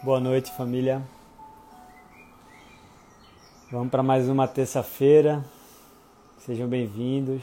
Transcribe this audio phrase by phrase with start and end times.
[0.00, 1.02] Boa noite, família.
[3.68, 5.44] Vamos para mais uma terça-feira.
[6.38, 7.42] Sejam bem-vindos.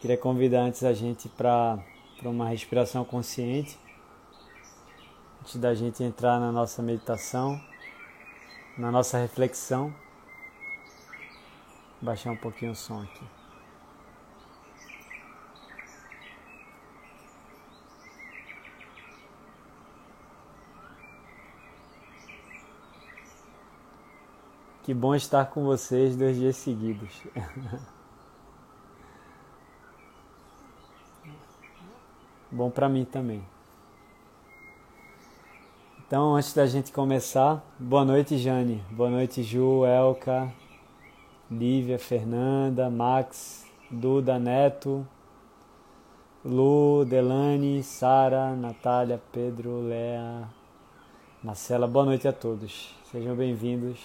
[0.00, 1.76] Queria convidar antes a gente para
[2.22, 3.76] uma respiração consciente.
[5.40, 7.60] Antes da gente entrar na nossa meditação,
[8.78, 9.92] na nossa reflexão.
[12.00, 13.43] Baixar um pouquinho o som aqui.
[24.84, 27.22] Que bom estar com vocês dois dias seguidos.
[32.52, 33.42] bom para mim também.
[36.06, 38.84] Então, antes da gente começar, boa noite, Jane.
[38.90, 40.52] Boa noite, Ju, Elka,
[41.50, 45.08] Lívia, Fernanda, Max, Duda, Neto,
[46.44, 50.46] Lu, Delane, Sara, Natália, Pedro, Lea,
[51.42, 51.86] Marcela.
[51.86, 52.94] Boa noite a todos.
[53.10, 53.98] Sejam bem-vindos.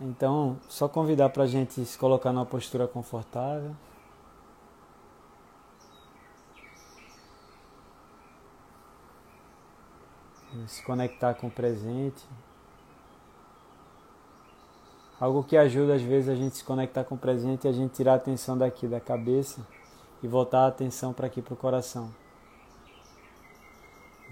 [0.00, 3.74] Então, só convidar para a gente se colocar numa postura confortável.
[10.66, 12.22] Se conectar com o presente.
[15.18, 17.94] Algo que ajuda às vezes a gente se conectar com o presente e a gente
[17.94, 19.66] tirar a atenção daqui da cabeça
[20.22, 22.14] e voltar a atenção para aqui para o coração.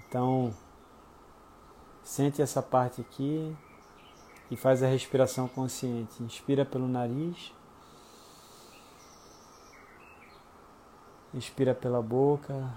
[0.06, 0.54] Então,
[2.02, 3.56] sente essa parte aqui
[4.50, 6.22] e faz a respiração consciente.
[6.22, 7.52] Inspira pelo nariz.
[11.32, 12.72] Inspira pela boca.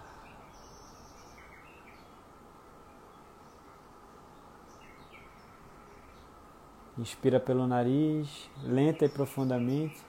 [6.97, 10.01] Inspira pelo nariz, lenta e profundamente.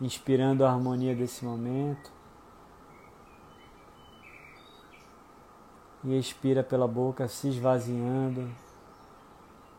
[0.00, 2.12] Inspirando a harmonia desse momento.
[6.04, 8.48] E expira pela boca, se esvaziando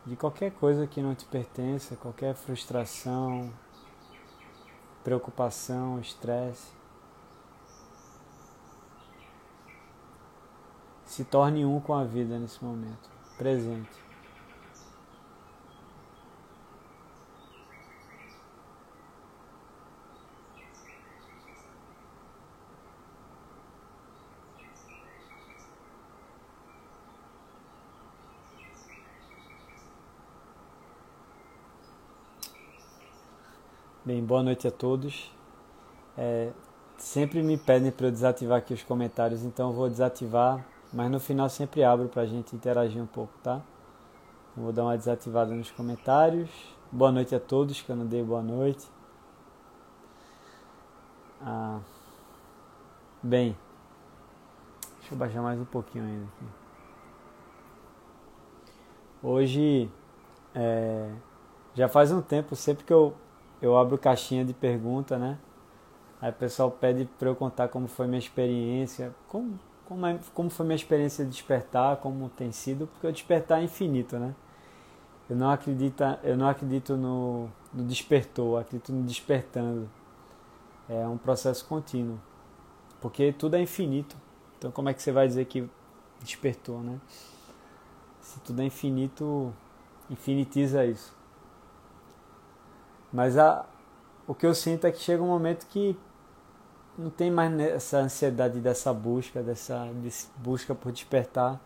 [0.06, 3.52] de qualquer coisa que não te pertença, qualquer frustração,
[5.02, 6.72] preocupação, estresse.
[11.04, 14.05] Se torne um com a vida nesse momento, presente.
[34.06, 35.34] Bem, boa noite a todos.
[36.16, 36.52] É,
[36.96, 41.18] sempre me pedem para eu desativar aqui os comentários, então eu vou desativar, mas no
[41.18, 43.60] final sempre abro para a gente interagir um pouco, tá?
[44.56, 46.48] Vou dar uma desativada nos comentários.
[46.92, 48.86] Boa noite a todos, que eu não dei boa noite.
[51.42, 51.80] Ah,
[53.20, 53.56] bem,
[55.00, 56.44] deixa eu baixar mais um pouquinho ainda aqui.
[59.20, 59.90] Hoje,
[60.54, 61.10] é,
[61.74, 63.12] já faz um tempo, sempre que eu
[63.60, 65.38] eu abro caixinha de pergunta, né?
[66.20, 70.50] Aí o pessoal pede para eu contar como foi minha experiência, como, como, é, como
[70.50, 74.34] foi minha experiência de despertar, como tem sido, porque o despertar é infinito, né?
[75.28, 79.90] Eu não acredito, eu não acredito no, no despertou, acredito no despertando.
[80.88, 82.18] É um processo contínuo,
[83.00, 84.16] porque tudo é infinito.
[84.56, 85.68] Então como é que você vai dizer que
[86.20, 86.98] despertou, né?
[88.20, 89.52] Se tudo é infinito,
[90.10, 91.15] infinitiza isso.
[93.16, 93.64] Mas a,
[94.26, 95.96] o que eu sinto é que chega um momento que
[96.98, 99.88] não tem mais essa ansiedade dessa busca, dessa
[100.36, 101.58] busca por despertar.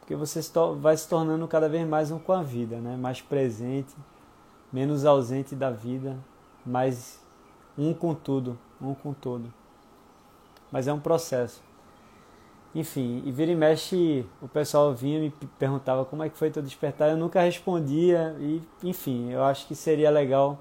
[0.00, 0.40] Porque você
[0.80, 2.96] vai se tornando cada vez mais um com a vida, né?
[2.96, 3.94] mais presente,
[4.72, 6.18] menos ausente da vida,
[6.66, 7.20] mais
[7.78, 9.54] um com tudo, um com tudo.
[10.72, 11.62] Mas é um processo.
[12.74, 16.50] Enfim, e vira e mexe, o pessoal vinha e me perguntava como é que foi
[16.50, 20.58] teu despertar, eu nunca respondia e, enfim, eu acho que seria legal,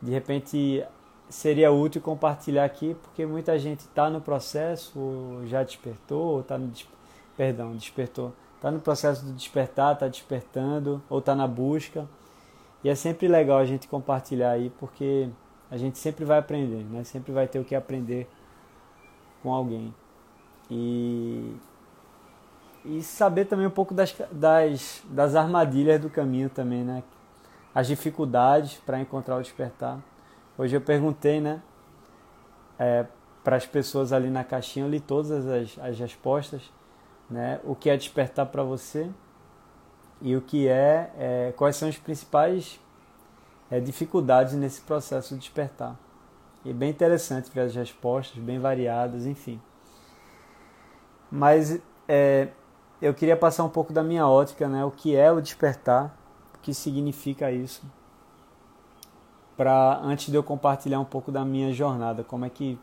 [0.00, 0.84] de repente,
[1.28, 6.56] seria útil compartilhar aqui, porque muita gente está no processo, ou já despertou, ou está
[6.56, 6.70] no,
[7.36, 12.06] perdão, despertou, está no processo de despertar, está despertando, ou está na busca,
[12.84, 15.28] e é sempre legal a gente compartilhar aí, porque
[15.68, 17.02] a gente sempre vai aprender, né?
[17.02, 18.28] Sempre vai ter o que aprender
[19.42, 19.92] com alguém.
[20.70, 21.56] E,
[22.84, 27.02] e saber também um pouco das, das, das armadilhas do caminho também, né?
[27.74, 29.98] As dificuldades para encontrar o despertar.
[30.56, 31.60] Hoje eu perguntei, né?
[32.78, 33.06] É,
[33.42, 36.62] para as pessoas ali na caixinha, eu li todas as, as respostas,
[37.28, 37.60] né?
[37.64, 39.10] O que é despertar para você
[40.20, 42.80] e o que é, é, quais são as principais
[43.70, 45.96] é, dificuldades nesse processo de despertar.
[46.64, 49.60] E é bem interessante ver as respostas, bem variadas, enfim.
[51.34, 52.46] Mas é,
[53.02, 54.84] eu queria passar um pouco da minha ótica, né?
[54.84, 56.16] O que é o despertar,
[56.54, 57.82] o que significa isso,
[59.56, 62.78] para antes de eu compartilhar um pouco da minha jornada, como é que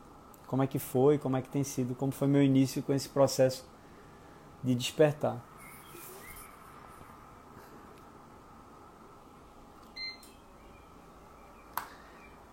[0.48, 3.08] como é que foi, como é que tem sido, como foi meu início com esse
[3.08, 3.66] processo
[4.62, 5.38] de despertar.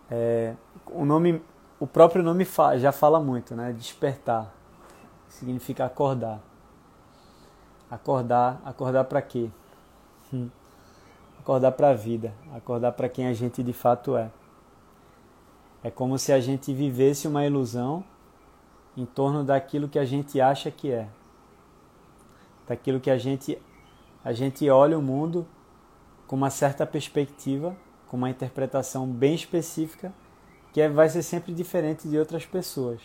[0.08, 0.54] É,
[0.86, 1.42] o nome,
[1.80, 2.46] o próprio nome
[2.76, 3.72] já fala muito, né?
[3.72, 4.57] Despertar
[5.28, 6.40] significa acordar.
[7.90, 9.50] Acordar, acordar para quê?
[10.32, 10.48] Hum.
[11.38, 14.30] Acordar para a vida, acordar para quem a gente de fato é.
[15.82, 18.04] É como se a gente vivesse uma ilusão
[18.96, 21.08] em torno daquilo que a gente acha que é.
[22.66, 23.58] Daquilo que a gente
[24.24, 25.46] a gente olha o mundo
[26.26, 27.74] com uma certa perspectiva,
[28.08, 30.12] com uma interpretação bem específica,
[30.72, 33.00] que é, vai ser sempre diferente de outras pessoas.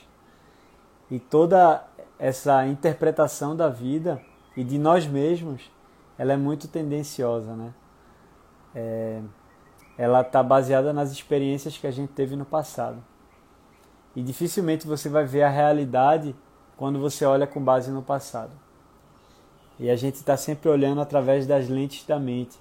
[1.10, 1.86] E toda
[2.24, 4.22] essa interpretação da vida
[4.56, 5.70] e de nós mesmos,
[6.18, 7.74] ela é muito tendenciosa, né?
[8.74, 9.22] É,
[9.98, 13.04] ela está baseada nas experiências que a gente teve no passado.
[14.16, 16.34] E dificilmente você vai ver a realidade
[16.78, 18.54] quando você olha com base no passado.
[19.78, 22.58] E a gente está sempre olhando através das lentes da mente.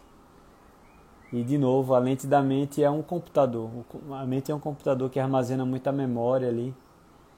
[1.33, 3.71] E de novo, a lente da mente é um computador.
[4.11, 6.75] A mente é um computador que armazena muita memória ali.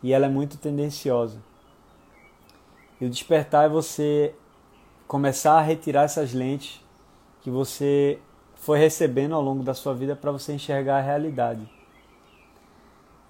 [0.02, 1.38] E ela é muito tendenciosa.
[3.00, 4.34] E o despertar é você
[5.06, 6.82] começar a retirar essas lentes
[7.40, 8.18] que você
[8.56, 11.68] foi recebendo ao longo da sua vida para você enxergar a realidade.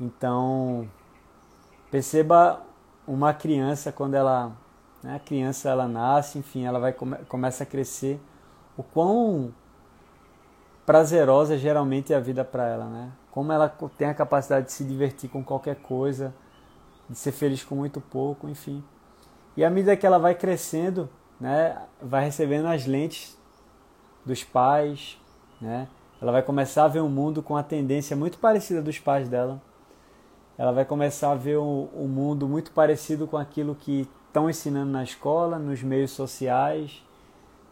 [0.00, 0.88] Então,
[1.90, 2.62] perceba
[3.06, 4.52] uma criança quando ela,
[5.02, 8.20] né, a criança ela nasce, enfim, ela vai come, começa a crescer,
[8.76, 9.52] o quão
[10.86, 13.12] prazerosa geralmente é a vida para ela, né?
[13.30, 16.34] Como ela tem a capacidade de se divertir com qualquer coisa,
[17.08, 18.82] de ser feliz com muito pouco, enfim.
[19.56, 21.08] E à medida que ela vai crescendo,
[21.40, 23.38] né, vai recebendo as lentes
[24.24, 25.18] dos pais,
[25.60, 25.88] né?
[26.20, 29.60] Ela vai começar a ver um mundo com a tendência muito parecida dos pais dela.
[30.56, 34.90] Ela vai começar a ver o, o mundo muito parecido com aquilo que estão ensinando
[34.90, 37.04] na escola, nos meios sociais,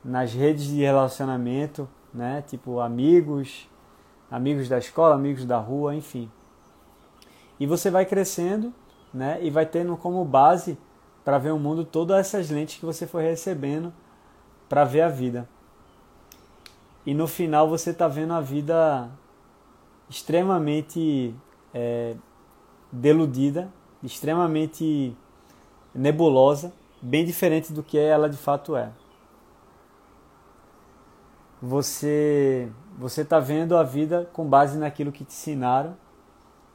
[0.04, 2.42] nas redes de relacionamento, né?
[2.46, 3.68] Tipo amigos,
[4.30, 6.30] amigos da escola, amigos da rua, enfim.
[7.58, 8.72] E você vai crescendo,
[9.14, 9.38] né?
[9.42, 10.76] E vai tendo como base
[11.24, 13.92] para ver o mundo todas essas lentes que você foi recebendo
[14.68, 15.48] para ver a vida.
[17.04, 19.10] E no final você está vendo a vida
[20.08, 21.34] extremamente
[21.74, 22.14] é,
[22.90, 23.68] deludida,
[24.02, 25.16] extremamente
[25.94, 28.90] nebulosa, bem diferente do que ela de fato é.
[31.60, 35.96] Você você está vendo a vida com base naquilo que te ensinaram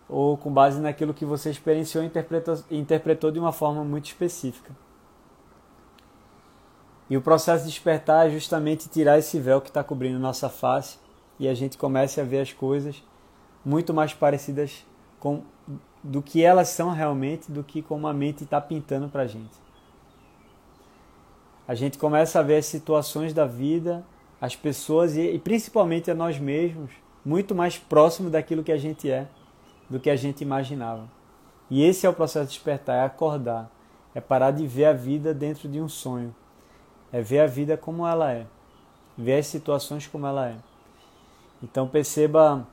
[0.10, 4.76] ou com base naquilo que você experienciou e interpretou, interpretou de uma forma muito específica.
[7.10, 10.98] E o processo de despertar é justamente tirar esse véu que está cobrindo nossa face
[11.40, 13.04] e a gente comece a ver as coisas
[13.64, 14.86] muito mais parecidas
[15.20, 15.42] com
[16.04, 19.58] do que elas são realmente do que como a mente está pintando para a gente.
[21.68, 24.06] A gente começa a ver as situações da vida,
[24.40, 26.92] as pessoas e, e principalmente a nós mesmos
[27.26, 29.28] muito mais próximo daquilo que a gente é
[29.90, 31.08] do que a gente imaginava.
[31.70, 33.70] E esse é o processo de despertar, é acordar,
[34.16, 36.34] é parar de ver a vida dentro de um sonho,
[37.12, 38.46] é ver a vida como ela é,
[39.18, 40.56] ver as situações como ela é.
[41.62, 42.66] Então perceba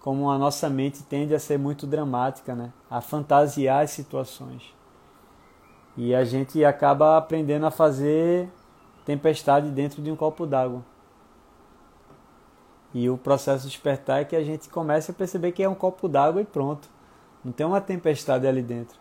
[0.00, 2.72] como a nossa mente tende a ser muito dramática, né?
[2.90, 4.74] a fantasiar as situações.
[5.96, 8.48] E a gente acaba aprendendo a fazer
[9.04, 10.82] tempestade dentro de um copo d'água.
[12.92, 15.74] E o processo de despertar é que a gente comece a perceber que é um
[15.74, 16.88] copo d'água e pronto.
[17.44, 18.98] Não tem uma tempestade ali dentro.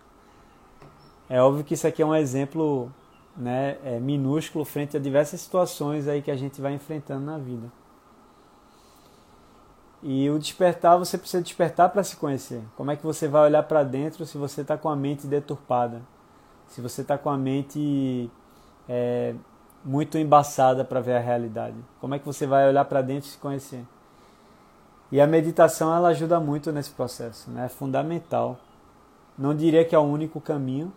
[1.28, 2.92] É óbvio que isso aqui é um exemplo
[3.36, 7.72] né, é minúsculo frente a diversas situações aí que a gente vai enfrentando na vida.
[10.02, 12.62] E o despertar, você precisa despertar para se conhecer.
[12.76, 16.02] Como é que você vai olhar para dentro se você está com a mente deturpada?
[16.68, 18.30] Se você está com a mente
[18.88, 19.36] é,
[19.84, 21.76] muito embaçada para ver a realidade?
[22.00, 23.86] Como é que você vai olhar para dentro e se conhecer?
[25.12, 27.66] E a meditação ela ajuda muito nesse processo, né?
[27.66, 28.58] é fundamental.
[29.38, 30.94] Não diria que é o único caminho,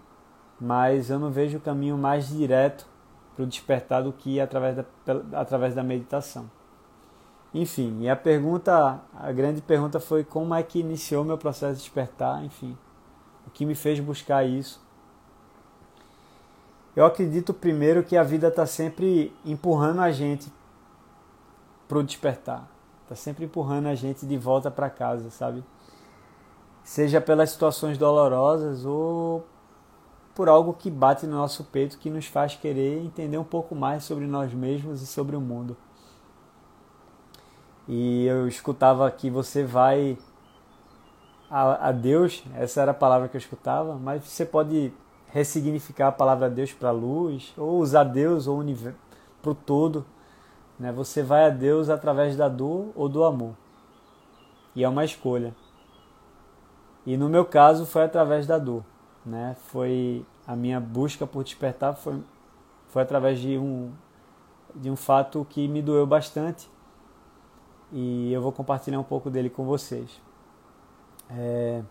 [0.61, 2.87] mas eu não vejo o caminho mais direto
[3.35, 4.85] para o despertar do que através da,
[5.33, 6.51] através da meditação.
[7.55, 11.81] Enfim, e a pergunta, a grande pergunta foi como é que iniciou meu processo de
[11.81, 12.77] despertar, enfim,
[13.47, 14.82] o que me fez buscar isso.
[16.95, 20.53] Eu acredito primeiro que a vida está sempre empurrando a gente
[21.89, 22.69] para o despertar,
[23.03, 25.65] está sempre empurrando a gente de volta para casa, sabe?
[26.85, 29.47] Seja pelas situações dolorosas ou
[30.35, 34.05] por algo que bate no nosso peito que nos faz querer entender um pouco mais
[34.05, 35.77] sobre nós mesmos e sobre o mundo
[37.89, 40.17] e eu escutava que você vai
[41.51, 44.93] a, a Deus, essa era a palavra que eu escutava, mas você pode
[45.33, 48.62] ressignificar a palavra Deus para luz, ou usar Deus ou
[49.41, 50.05] para o todo.
[50.79, 50.93] Né?
[50.93, 53.55] Você vai a Deus através da dor ou do amor.
[54.75, 55.55] E é uma escolha.
[57.05, 58.85] E no meu caso foi através da dor.
[59.25, 59.57] Né?
[59.67, 62.23] Foi a minha busca por despertar foi,
[62.89, 63.91] foi através de um,
[64.75, 66.69] de um fato que me doeu bastante
[67.93, 70.21] e eu vou compartilhar um pouco dele com vocês.
[71.31, 71.83] É...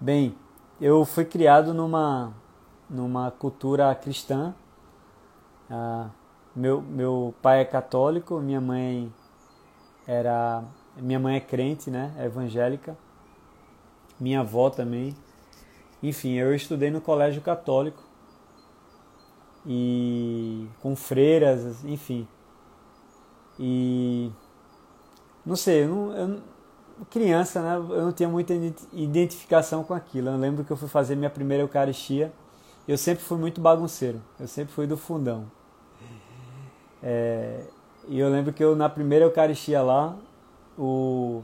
[0.00, 0.36] Bem,
[0.80, 2.32] eu fui criado numa,
[2.88, 4.54] numa cultura cristã.
[5.70, 6.08] Ah,
[6.54, 9.12] meu, meu pai é católico, minha mãe
[10.06, 10.64] era
[10.96, 12.96] minha mãe é crente, né, é evangélica.
[14.18, 15.14] Minha avó também.
[16.02, 18.02] Enfim, eu estudei no colégio católico
[19.66, 22.26] e com freiras, enfim.
[23.58, 24.30] E
[25.44, 26.42] não sei, eu não, eu,
[27.06, 28.54] criança, né, eu não tinha muita
[28.92, 30.28] identificação com aquilo.
[30.28, 32.32] Eu lembro que eu fui fazer minha primeira Eucaristia,
[32.86, 35.44] eu sempre fui muito bagunceiro, eu sempre fui do fundão.
[37.02, 37.64] É,
[38.08, 40.16] e eu lembro que eu na primeira Eucaristia lá,
[40.78, 41.42] o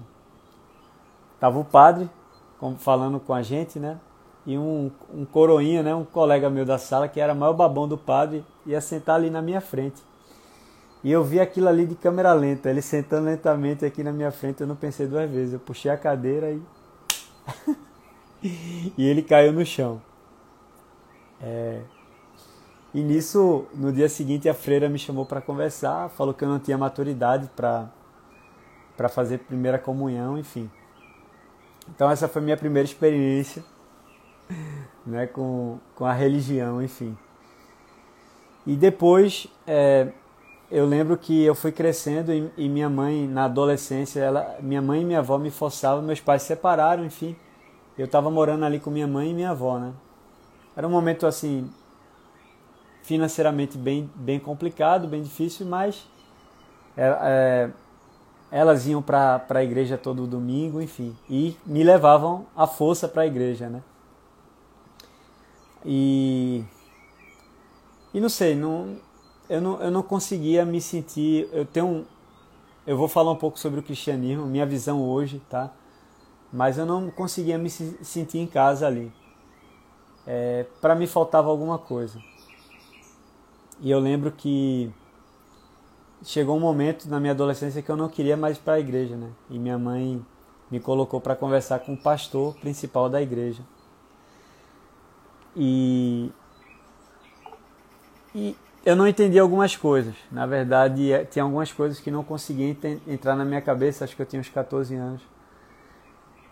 [1.39, 2.09] tava o padre
[2.79, 3.99] falando com a gente, né?
[4.47, 5.95] E um, um coroinha, né?
[5.95, 9.29] Um colega meu da sala que era o maior babão do padre ia sentar ali
[9.31, 10.03] na minha frente.
[11.05, 14.63] E eu vi aquilo ali de câmera lenta, ele sentando lentamente aqui na minha frente,
[14.63, 15.53] eu não pensei duas vezes.
[15.53, 16.63] Eu puxei a cadeira e.
[18.97, 20.01] e ele caiu no chão.
[21.43, 21.83] É...
[22.95, 26.59] E nisso, no dia seguinte, a freira me chamou para conversar, falou que eu não
[26.59, 27.91] tinha maturidade para
[29.11, 30.71] fazer primeira comunhão, enfim.
[31.89, 33.63] Então essa foi minha primeira experiência,
[35.05, 37.15] né, com, com a religião, enfim.
[38.67, 40.13] E depois, é,
[40.75, 45.03] eu lembro que eu fui crescendo e, e, minha mãe, na adolescência, ela, minha mãe
[45.03, 47.37] e minha avó me forçavam, meus pais se separaram, enfim.
[47.97, 49.93] Eu estava morando ali com minha mãe e minha avó, né?
[50.77, 51.71] Era um momento assim,
[53.05, 56.09] financeiramente bem, bem complicado, bem difícil, mas
[56.97, 57.71] é, é,
[58.51, 63.27] elas iam para a igreja todo domingo, enfim, e me levavam à força para a
[63.27, 63.81] igreja, né?
[65.85, 66.65] E,
[68.13, 68.99] e não sei, não,
[69.55, 71.49] eu não, eu não conseguia me sentir.
[71.53, 72.05] Eu tenho um,
[72.87, 75.73] Eu vou falar um pouco sobre o cristianismo, minha visão hoje, tá?
[76.53, 79.13] Mas eu não conseguia me sentir em casa ali.
[80.27, 82.21] É, para mim faltava alguma coisa.
[83.81, 84.91] E eu lembro que
[86.23, 89.17] chegou um momento na minha adolescência que eu não queria mais ir para a igreja,
[89.17, 89.31] né?
[89.51, 90.25] E minha mãe
[90.71, 93.63] me colocou para conversar com o pastor principal da igreja.
[95.57, 96.31] E,
[98.35, 100.15] e eu não entendi algumas coisas.
[100.31, 102.77] Na verdade, é, tinha algumas coisas que não conseguia
[103.07, 105.23] entrar na minha cabeça, acho que eu tinha uns 14 anos.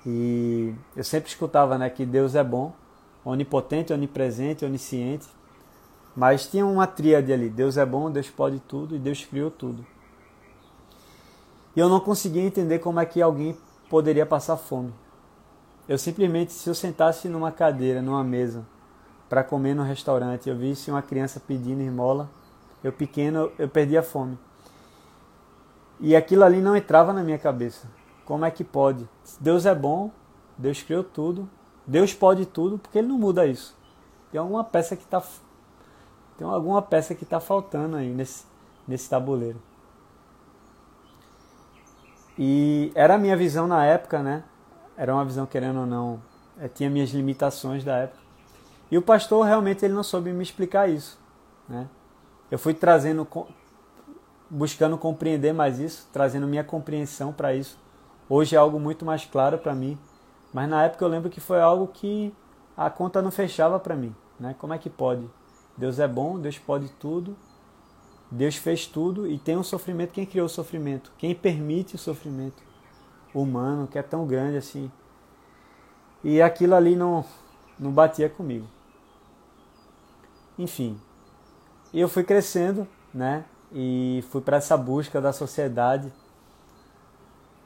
[0.07, 2.73] E eu sempre escutava né, que Deus é bom,
[3.25, 5.29] onipotente, onipresente, onisciente.
[6.17, 9.87] Mas tinha uma tríade ali: Deus é bom, Deus pode tudo e Deus criou tudo.
[11.75, 13.57] E eu não conseguia entender como é que alguém
[13.89, 14.93] poderia passar fome.
[15.89, 18.65] Eu simplesmente, se eu sentasse numa cadeira, numa mesa,
[19.33, 20.47] para comer no restaurante.
[20.47, 22.29] Eu visse uma criança pedindo esmola.
[22.85, 24.39] Eu pequeno, eu perdia fome.
[25.99, 27.89] E aquilo ali não entrava na minha cabeça.
[28.27, 29.09] Como é que pode?
[29.41, 30.11] Deus é bom,
[30.59, 31.49] Deus criou tudo,
[31.87, 33.75] Deus pode tudo, porque Ele não muda isso.
[34.31, 35.23] Tem alguma peça que está
[36.37, 38.45] tem alguma peça que está faltando aí nesse,
[38.87, 39.63] nesse tabuleiro.
[42.39, 44.45] E era a minha visão na época, né?
[44.95, 46.21] era uma visão querendo ou não,
[46.59, 48.22] é, tinha minhas limitações da época.
[48.93, 51.19] E o pastor realmente ele não soube me explicar isso,
[51.67, 51.89] né?
[52.51, 53.27] Eu fui trazendo,
[54.51, 57.79] buscando compreender mais isso, trazendo minha compreensão para isso.
[58.29, 59.99] Hoje é algo muito mais claro para mim,
[60.53, 62.35] mas na época eu lembro que foi algo que
[62.77, 64.55] a conta não fechava para mim, né?
[64.59, 65.27] Como é que pode?
[65.75, 67.35] Deus é bom, Deus pode tudo,
[68.31, 70.13] Deus fez tudo e tem um sofrimento.
[70.13, 71.11] Quem criou o sofrimento?
[71.17, 72.63] Quem permite o sofrimento
[73.35, 74.93] humano que é tão grande assim?
[76.23, 77.25] E aquilo ali não,
[77.79, 78.67] não batia comigo.
[80.63, 80.97] Enfim,
[81.93, 83.45] eu fui crescendo, né?
[83.73, 86.13] E fui para essa busca da sociedade,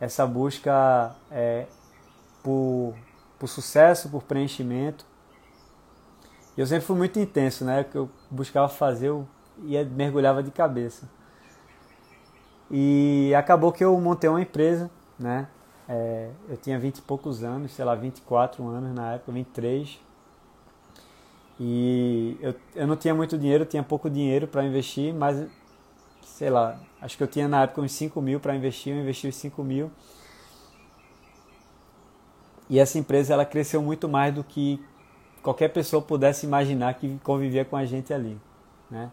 [0.00, 1.66] essa busca é,
[2.42, 2.94] por,
[3.38, 5.04] por sucesso, por preenchimento.
[6.56, 7.84] Eu sempre fui muito intenso, né?
[7.84, 9.28] Que eu buscava fazer, eu
[9.64, 11.06] ia, mergulhava de cabeça.
[12.70, 15.48] E acabou que eu montei uma empresa, né?
[15.86, 20.05] É, eu tinha 20 e poucos anos, sei lá, 24 anos na época, 23.
[21.58, 25.46] E eu, eu não tinha muito dinheiro, tinha pouco dinheiro para investir, mas
[26.22, 29.26] sei lá, acho que eu tinha na época uns 5 mil para investir, eu investi
[29.26, 29.90] os 5 mil.
[32.68, 34.84] E essa empresa ela cresceu muito mais do que
[35.42, 38.38] qualquer pessoa pudesse imaginar que convivia com a gente ali.
[38.90, 39.10] Né?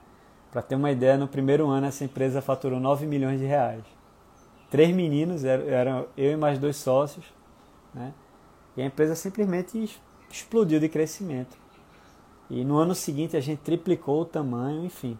[0.51, 3.83] Para ter uma ideia, no primeiro ano essa empresa faturou 9 milhões de reais.
[4.69, 7.23] Três meninos, eram eu e mais dois sócios.
[7.93, 8.11] Né?
[8.75, 9.97] E a empresa simplesmente
[10.29, 11.62] explodiu de crescimento.
[12.49, 15.17] E no ano seguinte a gente triplicou o tamanho, enfim.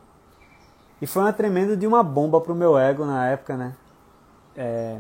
[1.02, 3.76] E foi uma tremenda de uma bomba para o meu ego na época, né?
[4.56, 5.00] É,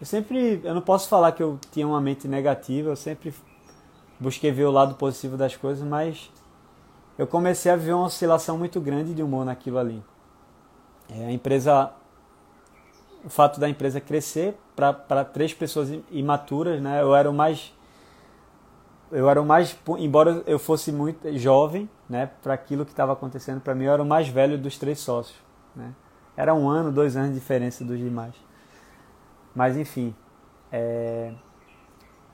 [0.00, 3.34] eu sempre, eu não posso falar que eu tinha uma mente negativa, eu sempre
[4.18, 6.30] busquei ver o lado positivo das coisas, mas
[7.18, 10.02] eu comecei a ver uma oscilação muito grande de humor naquilo ali.
[11.08, 11.90] É, a empresa,
[13.24, 17.02] o fato da empresa crescer para três pessoas imaturas, né?
[17.02, 17.74] Eu era o mais,
[19.10, 22.30] eu era o mais, embora eu fosse muito jovem, né?
[22.42, 25.38] Para aquilo que estava acontecendo para mim, eu era o mais velho dos três sócios,
[25.74, 25.92] né?
[26.36, 28.34] Era um ano, dois anos de diferença dos demais.
[29.54, 30.14] Mas enfim,
[30.70, 31.34] é...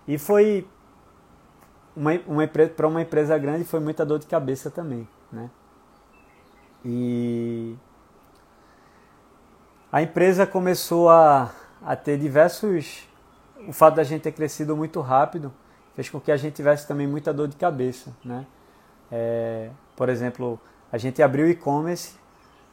[0.07, 0.69] e foi
[1.97, 5.51] uma, uma para uma empresa grande foi muita dor de cabeça também, né?
[6.85, 7.75] E
[9.91, 11.51] a empresa começou a,
[11.83, 13.09] a ter diversos.
[13.67, 15.53] O fato da gente ter crescido muito rápido
[15.97, 18.47] fez com que a gente tivesse também muita dor de cabeça, né?
[19.11, 20.61] É, por exemplo,
[20.93, 22.15] a gente abriu e-commerce,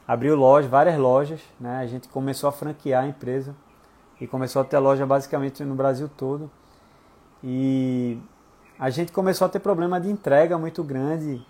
[0.06, 1.78] abriu lojas, várias lojas, né?
[1.78, 3.56] A gente começou a franquear a empresa
[4.20, 6.52] e começou a ter loja basicamente no Brasil todo.
[7.42, 8.20] E
[8.78, 11.46] a gente começou a ter problema de entrega muito grande,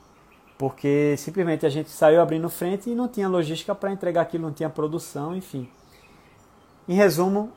[0.59, 4.53] porque simplesmente a gente saiu abrindo frente e não tinha logística para entregar aquilo, não
[4.53, 5.67] tinha produção, enfim.
[6.87, 7.51] Em resumo,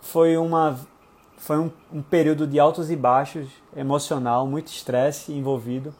[0.00, 0.80] foi, uma,
[1.38, 5.94] foi um, um período de altos e baixos emocional, muito estresse envolvido.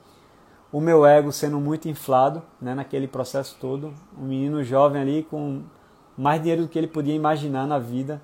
[0.70, 3.94] O meu ego sendo muito inflado né, naquele processo todo.
[4.18, 5.62] Um menino jovem ali com
[6.16, 8.20] mais dinheiro do que ele podia imaginar na vida.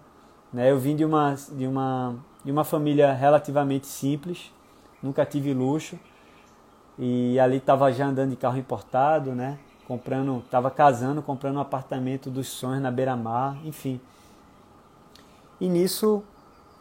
[0.53, 0.70] Né?
[0.70, 4.53] Eu vim de uma, de uma de uma família relativamente simples,
[5.03, 5.98] nunca tive luxo
[6.98, 9.59] e ali estava já andando de carro importado, né?
[9.88, 14.00] Comprando, estava casando, comprando um apartamento dos sonhos na beira-mar, enfim.
[15.61, 16.22] E nisso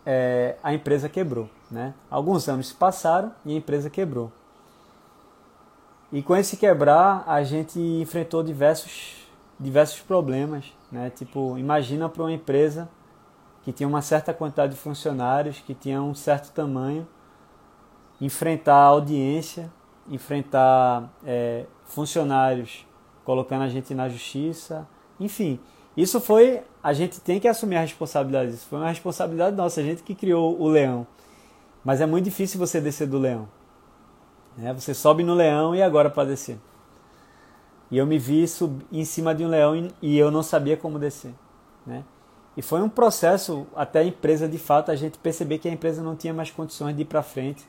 [0.05, 1.93] é, a empresa quebrou, né?
[2.09, 4.31] Alguns anos se passaram e a empresa quebrou.
[6.11, 9.23] E com esse quebrar a gente enfrentou diversos
[9.59, 11.09] diversos problemas, né?
[11.09, 12.89] Tipo, imagina para uma empresa
[13.63, 17.07] que tinha uma certa quantidade de funcionários, que tinha um certo tamanho,
[18.19, 19.71] enfrentar audiência,
[20.09, 22.85] enfrentar é, funcionários
[23.23, 24.87] colocando a gente na justiça,
[25.19, 25.59] enfim.
[25.95, 28.65] Isso foi, a gente tem que assumir a responsabilidade disso.
[28.67, 31.05] Foi uma responsabilidade nossa, a gente que criou o leão.
[31.83, 33.47] Mas é muito difícil você descer do leão.
[34.57, 34.73] Né?
[34.73, 36.57] Você sobe no leão e agora para descer.
[37.91, 40.97] E eu me vi sub, em cima de um leão e eu não sabia como
[40.97, 41.33] descer.
[41.85, 42.03] Né?
[42.55, 46.01] E foi um processo até a empresa, de fato, a gente perceber que a empresa
[46.01, 47.67] não tinha mais condições de ir para frente.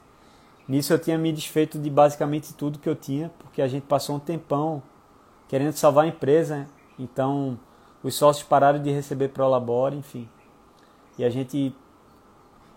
[0.66, 4.16] Nisso eu tinha me desfeito de basicamente tudo que eu tinha, porque a gente passou
[4.16, 4.82] um tempão
[5.48, 6.66] querendo salvar a empresa.
[6.98, 7.58] Então
[8.04, 10.28] os sócios pararam de receber Prolabore, enfim.
[11.18, 11.74] E a gente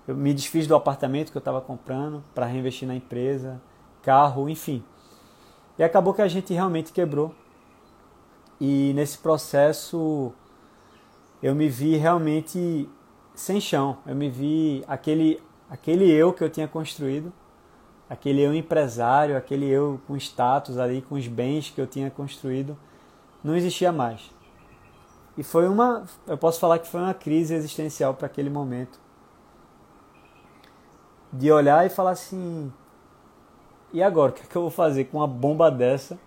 [0.08, 3.62] eu me desfiz do apartamento que eu estava comprando para reinvestir na empresa,
[4.02, 4.82] carro, enfim.
[5.78, 7.36] E acabou que a gente realmente quebrou.
[8.60, 10.32] E nesse processo
[11.44, 12.90] eu me vi realmente
[13.36, 13.98] sem chão.
[14.06, 17.34] Eu me vi aquele aquele eu que eu tinha construído,
[18.10, 22.78] aquele eu empresário, aquele eu com status ali, com os bens que eu tinha construído,
[23.44, 24.37] não existia mais.
[25.38, 29.00] E foi uma, eu posso falar que foi uma crise existencial para aquele momento.
[31.32, 32.72] de olhar e falar assim:
[33.94, 34.32] e agora?
[34.32, 36.18] O que, é que eu vou fazer com uma bomba dessa?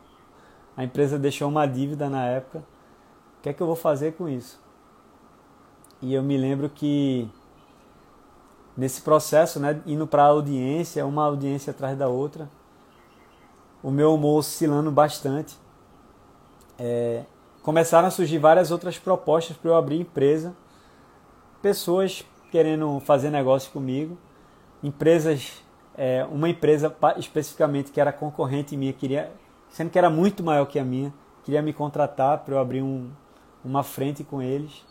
[0.76, 2.58] A empresa deixou uma dívida na época.
[3.38, 4.60] O que é que eu vou fazer com isso?
[6.02, 7.28] E eu me lembro que
[8.76, 12.48] nesse processo, né, indo para a audiência, uma audiência atrás da outra,
[13.82, 15.58] o meu humor oscilando bastante.
[16.78, 17.24] É,
[17.62, 20.54] começaram a surgir várias outras propostas para eu abrir empresa,
[21.60, 24.18] pessoas querendo fazer negócio comigo,
[24.82, 25.62] empresas,
[25.96, 29.32] é, uma empresa especificamente que era concorrente minha, queria,
[29.68, 31.12] sendo que era muito maior que a minha,
[31.44, 33.10] queria me contratar para eu abrir um,
[33.64, 34.84] uma frente com eles.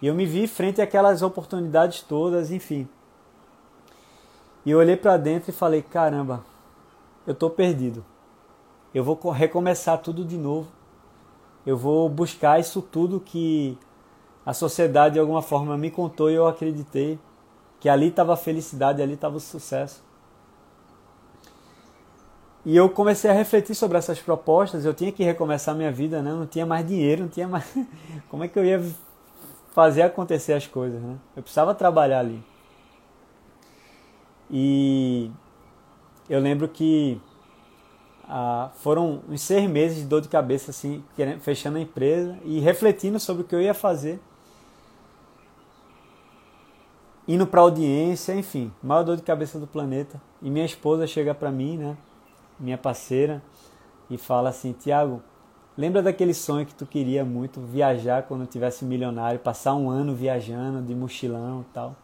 [0.00, 2.88] E eu me vi frente àquelas oportunidades todas, enfim.
[4.64, 6.44] E eu olhei para dentro e falei: caramba,
[7.26, 8.04] eu estou perdido.
[8.94, 10.68] Eu vou recomeçar tudo de novo.
[11.66, 13.78] Eu vou buscar isso tudo que
[14.44, 17.18] a sociedade de alguma forma me contou e eu acreditei
[17.78, 20.02] que ali estava a felicidade, ali estava o sucesso.
[22.64, 24.84] E eu comecei a refletir sobre essas propostas.
[24.84, 26.32] Eu tinha que recomeçar minha vida, né?
[26.32, 27.64] Não tinha mais dinheiro, não tinha mais.
[28.30, 28.80] Como é que eu ia
[29.72, 31.16] fazer acontecer as coisas, né?
[31.36, 32.42] Eu precisava trabalhar ali.
[34.48, 35.30] E
[36.28, 37.20] eu lembro que
[38.34, 41.04] ah, foram uns seis meses de dor de cabeça, assim,
[41.42, 44.18] fechando a empresa e refletindo sobre o que eu ia fazer.
[47.28, 50.18] Indo para audiência, enfim, maior dor de cabeça do planeta.
[50.40, 51.94] E minha esposa chega para mim, né,
[52.58, 53.42] minha parceira,
[54.08, 55.22] e fala assim: Tiago,
[55.76, 60.80] lembra daquele sonho que tu queria muito, viajar quando tivesse milionário, passar um ano viajando
[60.80, 61.94] de mochilão e tal?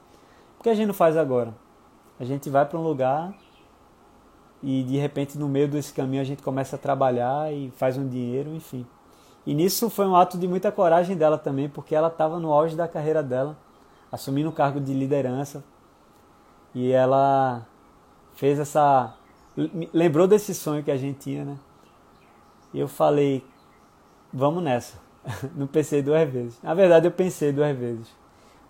[0.58, 1.54] Por que a gente não faz agora?
[2.20, 3.32] A gente vai para um lugar
[4.62, 8.08] e de repente no meio desse caminho a gente começa a trabalhar e faz um
[8.08, 8.86] dinheiro, enfim.
[9.46, 12.76] E nisso foi um ato de muita coragem dela também, porque ela estava no auge
[12.76, 13.56] da carreira dela,
[14.10, 15.64] assumindo um cargo de liderança.
[16.74, 17.66] E ela
[18.34, 19.14] fez essa
[19.92, 21.58] lembrou desse sonho que a gente tinha, né?
[22.72, 23.44] E eu falei,
[24.32, 24.98] vamos nessa.
[25.56, 26.62] Não pensei duas vezes.
[26.62, 28.08] Na verdade, eu pensei duas vezes.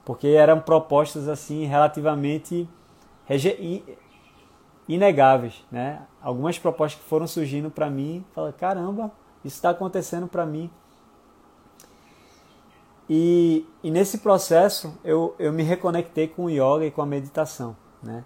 [0.05, 2.69] Porque eram propostas assim relativamente
[4.89, 6.01] inegáveis, né?
[6.23, 9.13] Algumas propostas que foram surgindo para mim, fala caramba,
[9.45, 10.71] isso está acontecendo para mim.
[13.09, 17.77] E, e, nesse processo eu, eu me reconectei com o yoga e com a meditação,
[18.03, 18.25] né?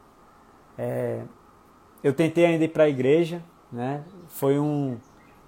[0.77, 1.23] É,
[2.03, 4.03] eu tentei ainda ir para a igreja, né?
[4.29, 4.99] Foi um,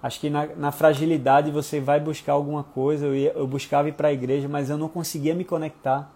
[0.01, 3.05] acho que na, na, fragilidade você vai buscar alguma coisa.
[3.07, 6.09] Eu, ia, eu buscava ir para a igreja, mas eu não conseguia me conectar.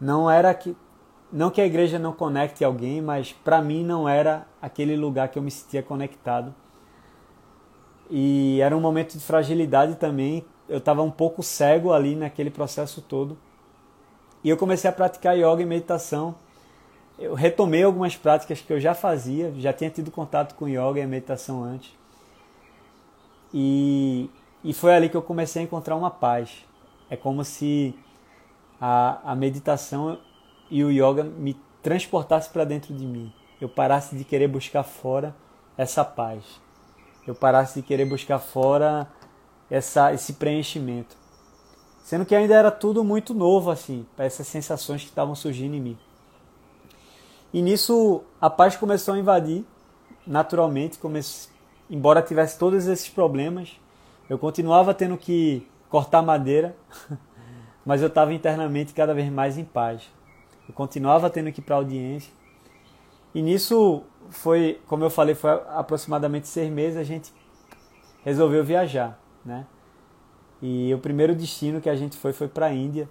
[0.00, 0.76] Não era que
[1.32, 5.38] não que a igreja não conecte alguém, mas para mim não era aquele lugar que
[5.38, 6.54] eu me sentia conectado.
[8.10, 10.44] E era um momento de fragilidade também.
[10.68, 13.38] Eu estava um pouco cego ali naquele processo todo.
[14.44, 16.34] E eu comecei a praticar yoga e meditação.
[17.18, 21.06] Eu retomei algumas práticas que eu já fazia, já tinha tido contato com yoga e
[21.06, 21.96] meditação antes.
[23.54, 24.28] E,
[24.62, 26.66] e foi ali que eu comecei a encontrar uma paz.
[27.08, 27.94] É como se
[28.78, 30.18] a, a meditação
[30.72, 33.30] e o yoga me transportasse para dentro de mim.
[33.60, 35.36] Eu parasse de querer buscar fora
[35.76, 36.42] essa paz.
[37.26, 39.06] Eu parasse de querer buscar fora
[39.70, 41.14] essa, esse preenchimento.
[42.02, 45.80] Sendo que ainda era tudo muito novo, assim, para essas sensações que estavam surgindo em
[45.80, 45.98] mim.
[47.52, 49.66] E nisso a paz começou a invadir,
[50.26, 51.50] naturalmente, comece...
[51.90, 53.78] embora tivesse todos esses problemas,
[54.26, 56.74] eu continuava tendo que cortar madeira,
[57.84, 60.10] mas eu estava internamente cada vez mais em paz.
[60.72, 62.32] Eu continuava tendo que ir para audiência.
[63.34, 67.30] E nisso foi, como eu falei, foi aproximadamente seis meses a gente
[68.24, 69.66] resolveu viajar, né?
[70.62, 73.06] E o primeiro destino que a gente foi foi para a Índia.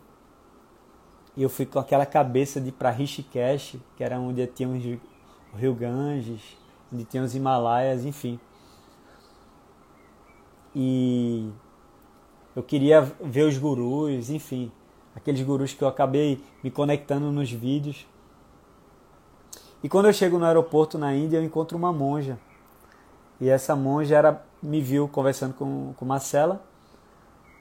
[1.38, 5.76] E eu fui com aquela cabeça de para Rishikesh, que era onde tinha o Rio
[5.76, 6.58] Ganges,
[6.91, 8.39] onde tinha os Himalaias, enfim.
[10.76, 11.47] E
[12.56, 14.71] eu queria ver os gurus, enfim
[15.15, 18.08] aqueles gurus que eu acabei me conectando nos vídeos.
[19.84, 22.38] E quando eu chego no aeroporto na Índia, eu encontro uma monja.
[23.39, 26.62] E essa monja era, me viu conversando com, com Marcela.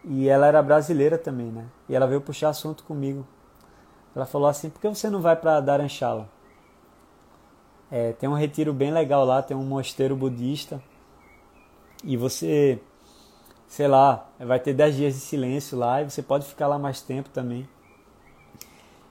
[0.05, 1.67] E ela era brasileira também, né?
[1.89, 3.27] E ela veio puxar assunto comigo.
[4.15, 6.29] Ela falou assim: por que você não vai para Dharamshala?
[7.91, 10.83] É, tem um retiro bem legal lá, tem um mosteiro budista.
[12.05, 12.81] E você
[13.71, 17.01] sei lá, vai ter 10 dias de silêncio lá e você pode ficar lá mais
[17.01, 17.69] tempo também.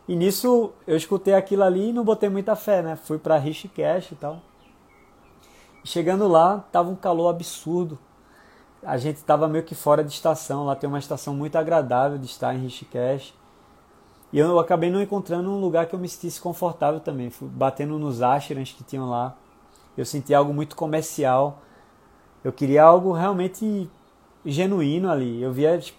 [0.06, 2.98] E nisso eu escutei aquilo ali e não botei muita fé, né?
[2.98, 4.42] Fui para Rishikesh e tal.
[5.86, 7.98] Chegando lá, tava um calor absurdo.
[8.84, 12.26] A gente estava meio que fora de estação, lá tem uma estação muito agradável de
[12.26, 13.34] estar em Rishikesh.
[14.34, 17.30] E eu acabei não encontrando um lugar que eu me sentisse confortável também.
[17.30, 19.38] Fui batendo nos ashrams que tinham lá.
[19.98, 21.62] Eu senti algo muito comercial.
[22.44, 23.90] Eu queria algo realmente
[24.46, 25.42] genuíno ali.
[25.42, 25.98] Eu via tipo,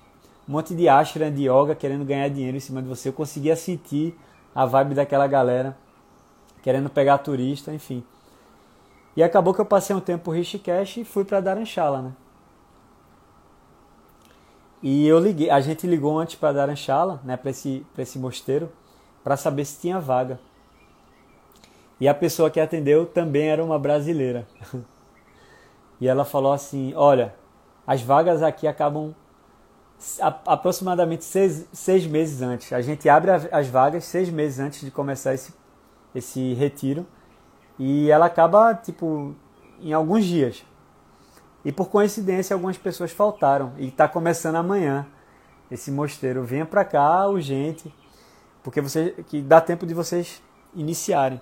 [0.48, 3.08] um monte de ashram de yoga querendo ganhar dinheiro em cima de você.
[3.08, 4.18] Eu conseguia sentir
[4.54, 5.76] a vibe daquela galera
[6.62, 8.04] querendo pegar turista, enfim.
[9.16, 12.12] E acabou que eu passei um tempo em Rishikesh e fui para Dharamshala, né?
[14.82, 18.72] E eu liguei, a gente ligou antes para Dharamshala, né, para esse, esse mosteiro,
[19.22, 20.40] para saber se tinha vaga.
[22.00, 24.48] E a pessoa que atendeu também era uma brasileira.
[26.00, 27.34] e ela falou assim: Olha,
[27.90, 29.12] as vagas aqui acabam
[30.46, 32.72] aproximadamente seis, seis meses antes.
[32.72, 35.52] A gente abre as vagas seis meses antes de começar esse,
[36.14, 37.04] esse retiro.
[37.76, 39.34] E ela acaba, tipo,
[39.80, 40.64] em alguns dias.
[41.64, 43.72] E por coincidência, algumas pessoas faltaram.
[43.76, 45.04] E está começando amanhã
[45.68, 46.44] esse mosteiro.
[46.44, 47.92] Venha para cá, urgente,
[48.62, 50.40] porque você, que dá tempo de vocês
[50.76, 51.40] iniciarem.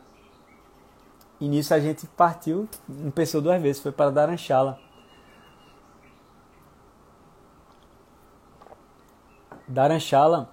[1.38, 4.87] E nisso a gente partiu, não pensou duas vezes, foi para Dharamshala.
[9.68, 10.48] Dharamshala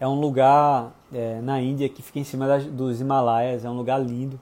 [0.00, 3.76] é um lugar é, na Índia que fica em cima das, dos Himalaias, é um
[3.76, 4.40] lugar lindo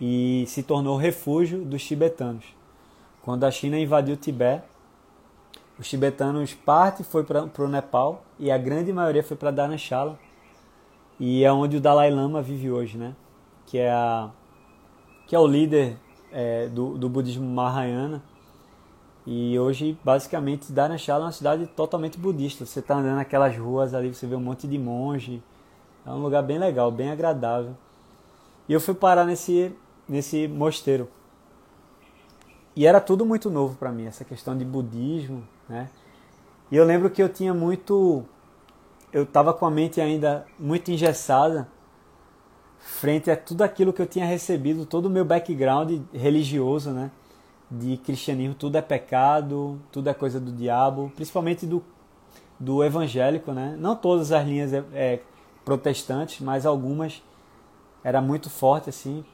[0.00, 2.44] e se tornou refúgio dos tibetanos.
[3.22, 4.64] Quando a China invadiu o Tibete,
[5.78, 10.18] os tibetanos parte foi para o Nepal e a grande maioria foi para Dharamshala
[11.20, 13.14] e é onde o Dalai Lama vive hoje, né?
[13.66, 14.30] Que é a
[15.26, 15.98] que é o líder
[16.32, 18.22] é, do, do budismo Mahayana
[19.30, 22.64] e hoje, basicamente, Dharamshala é uma cidade totalmente budista.
[22.64, 25.42] Você está andando naquelas ruas ali, você vê um monte de monge.
[26.06, 27.76] É um lugar bem legal, bem agradável.
[28.66, 29.70] E eu fui parar nesse,
[30.08, 31.10] nesse mosteiro.
[32.74, 35.90] E era tudo muito novo para mim, essa questão de budismo, né?
[36.70, 38.24] E eu lembro que eu tinha muito...
[39.12, 41.68] Eu estava com a mente ainda muito engessada
[42.78, 47.10] frente a tudo aquilo que eu tinha recebido, todo o meu background religioso, né?
[47.70, 51.82] De cristianismo tudo é pecado, tudo é coisa do diabo, principalmente do,
[52.58, 53.76] do evangélico, né?
[53.78, 55.20] Não todas as linhas é, é,
[55.64, 57.22] protestantes, mas algumas
[58.02, 59.24] era muito forte assim.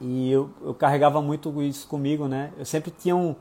[0.00, 2.52] E eu, eu carregava muito isso comigo, né?
[2.56, 3.34] Eu sempre tinha um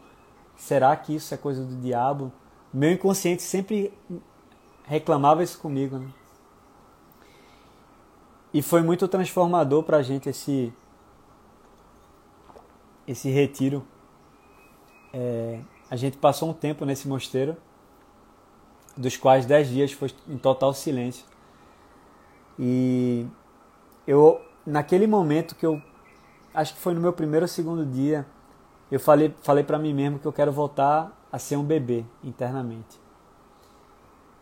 [0.57, 2.31] será que isso é coisa do diabo?
[2.73, 3.93] Meu inconsciente sempre
[4.83, 6.09] reclamava isso comigo, né?
[8.53, 10.73] E foi muito transformador para a gente esse
[13.11, 13.83] esse retiro,
[15.11, 17.57] é, a gente passou um tempo nesse mosteiro,
[18.95, 21.25] dos quais dez dias foi em total silêncio.
[22.59, 23.25] E
[24.05, 25.81] eu, naquele momento que eu,
[26.53, 28.27] acho que foi no meu primeiro ou segundo dia,
[28.91, 32.99] eu falei, falei para mim mesmo que eu quero voltar a ser um bebê internamente.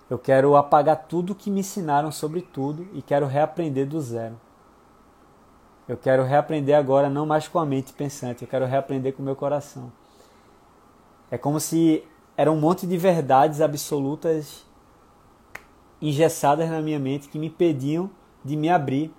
[0.10, 4.38] Eu quero apagar tudo que me ensinaram sobre tudo e quero reaprender do zero.
[5.88, 9.26] Eu quero reaprender agora, não mais com a mente pensante, eu quero reaprender com o
[9.26, 9.92] meu coração.
[11.32, 12.04] É como se
[12.36, 14.66] era um monte de verdades absolutas
[16.02, 18.10] engessadas na minha mente que me impediam
[18.44, 19.14] de me abrir,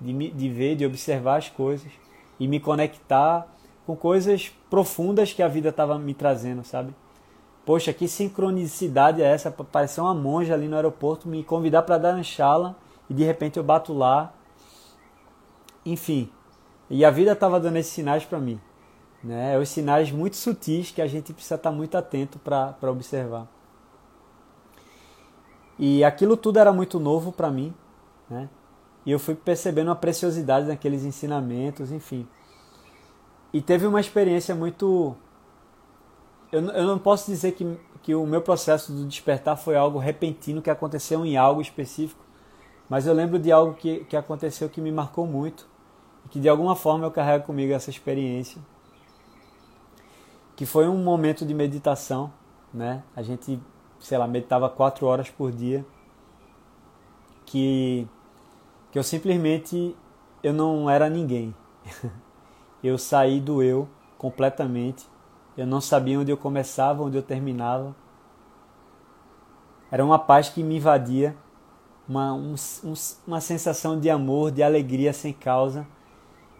[0.00, 1.90] de, me, de ver, de observar as coisas
[2.38, 3.46] e me conectar
[3.86, 6.94] com coisas profundas que a vida estava me trazendo, sabe?
[7.64, 9.50] Poxa, que sincronicidade é essa?
[9.50, 12.76] Parecer uma monja ali no aeroporto me convidar para dar uma chala
[13.08, 14.32] e de repente eu bato lá
[15.92, 16.30] enfim,
[16.90, 18.60] e a vida estava dando esses sinais para mim.
[19.22, 19.58] Né?
[19.58, 23.46] Os sinais muito sutis que a gente precisa estar tá muito atento para observar.
[25.78, 27.72] E aquilo tudo era muito novo para mim,
[28.28, 28.48] né?
[29.06, 32.26] E eu fui percebendo a preciosidade daqueles ensinamentos, enfim.
[33.52, 35.16] E teve uma experiência muito.
[36.50, 40.60] Eu, eu não posso dizer que, que o meu processo do despertar foi algo repentino
[40.60, 42.24] que aconteceu em algo específico,
[42.88, 45.68] mas eu lembro de algo que, que aconteceu que me marcou muito
[46.30, 48.60] que de alguma forma eu carrego comigo essa experiência,
[50.54, 52.32] que foi um momento de meditação,
[52.72, 53.02] né?
[53.16, 53.60] A gente,
[53.98, 55.84] sei lá, meditava quatro horas por dia,
[57.46, 58.06] que
[58.90, 59.94] que eu simplesmente
[60.42, 61.54] eu não era ninguém.
[62.82, 65.06] eu saí do eu completamente.
[65.56, 67.94] Eu não sabia onde eu começava, onde eu terminava.
[69.90, 71.36] Era uma paz que me invadia,
[72.08, 72.94] uma, um, um,
[73.26, 75.86] uma sensação de amor, de alegria sem causa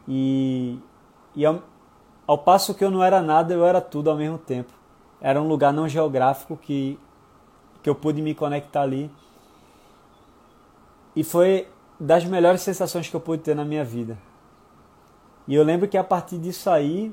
[0.08, 0.80] e,
[1.36, 1.62] e ao,
[2.26, 4.72] ao passo que eu não era nada, eu era tudo ao mesmo tempo.
[5.20, 6.98] Era um lugar não geográfico que,
[7.82, 9.10] que eu pude me conectar ali.
[11.14, 11.68] E foi
[12.00, 14.16] das melhores sensações que eu pude ter na minha vida.
[15.46, 17.12] E eu lembro que a partir disso aí,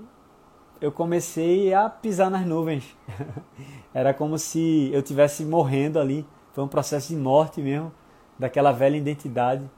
[0.80, 2.96] eu comecei a pisar nas nuvens.
[3.94, 6.26] Era como se eu tivesse morrendo ali.
[6.54, 7.92] Foi um processo de morte mesmo,
[8.40, 9.70] daquela velha identidade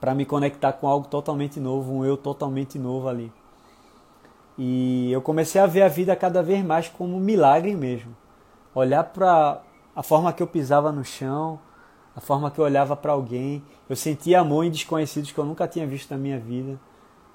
[0.00, 3.32] para me conectar com algo totalmente novo, um eu totalmente novo ali.
[4.58, 8.16] E eu comecei a ver a vida cada vez mais como um milagre mesmo.
[8.74, 9.60] Olhar para
[9.94, 11.58] a forma que eu pisava no chão,
[12.14, 15.68] a forma que eu olhava para alguém, eu sentia amor em desconhecidos que eu nunca
[15.68, 16.78] tinha visto na minha vida.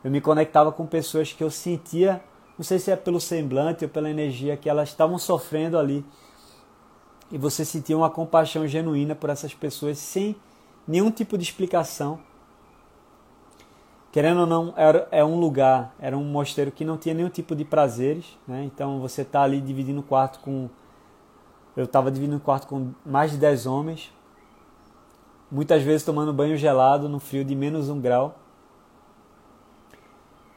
[0.04, 2.24] Eu me conectava com pessoas que eu sentia,
[2.58, 6.04] não sei se é pelo semblante ou pela energia que elas estavam sofrendo ali.
[7.32, 10.36] E você sentia uma compaixão genuína por essas pessoas sem
[10.88, 12.20] nenhum tipo de explicação
[14.12, 17.56] querendo ou não, era, é um lugar, era um mosteiro que não tinha nenhum tipo
[17.56, 18.64] de prazeres, né?
[18.66, 20.70] Então você tá ali dividindo o quarto com.
[21.76, 24.12] Eu estava dividindo o quarto com mais de 10 homens,
[25.50, 28.36] muitas vezes tomando banho gelado no frio de menos um grau.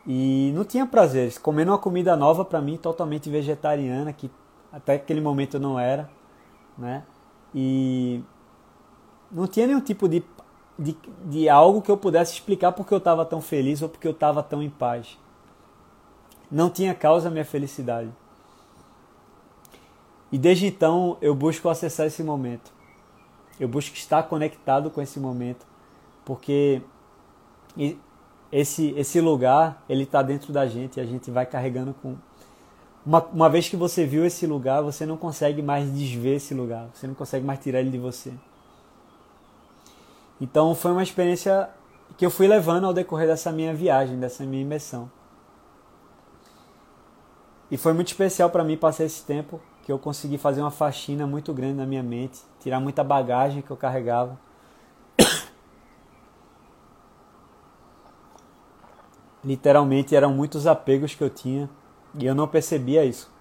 [0.06, 4.30] E não tinha prazeres, comendo uma comida nova para mim, totalmente vegetariana, que
[4.70, 6.10] até aquele momento eu não era,
[6.76, 7.04] né?
[7.54, 8.22] E
[9.30, 10.20] não tinha nenhum tipo de
[10.78, 14.12] de, de algo que eu pudesse explicar porque eu estava tão feliz ou porque eu
[14.12, 15.18] estava tão em paz.
[16.50, 18.10] Não tinha causa a minha felicidade.
[20.30, 22.72] E desde então eu busco acessar esse momento.
[23.58, 25.64] Eu busco estar conectado com esse momento,
[26.24, 26.82] porque
[28.50, 32.16] esse esse lugar ele está dentro da gente e a gente vai carregando com
[33.06, 36.88] uma, uma vez que você viu esse lugar, você não consegue mais desver esse lugar,
[36.92, 38.32] você não consegue mais tirar ele de você.
[40.40, 41.70] Então foi uma experiência
[42.16, 45.10] que eu fui levando ao decorrer dessa minha viagem, dessa minha imersão.
[47.70, 51.26] E foi muito especial para mim passar esse tempo que eu consegui fazer uma faxina
[51.26, 54.38] muito grande na minha mente, tirar muita bagagem que eu carregava.
[59.44, 61.68] Literalmente eram muitos apegos que eu tinha
[62.14, 63.32] e eu não percebia isso.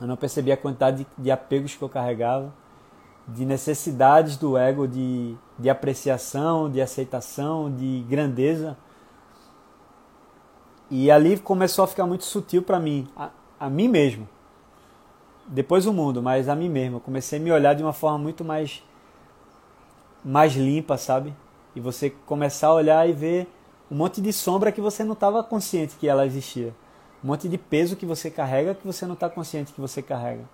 [0.00, 2.52] Eu não percebia a quantidade de apegos que eu carregava
[3.28, 8.76] de necessidades do ego de, de apreciação, de aceitação, de grandeza.
[10.90, 14.28] E ali começou a ficar muito sutil para mim, a, a, mim mesmo.
[15.48, 16.96] Depois o mundo, mas a mim mesmo.
[16.96, 18.82] Eu comecei a me olhar de uma forma muito mais
[20.24, 21.32] mais limpa, sabe?
[21.74, 23.48] E você começar a olhar e ver
[23.88, 26.74] um monte de sombra que você não estava consciente que ela existia.
[27.22, 30.44] Um monte de peso que você carrega que você não está consciente que você carrega.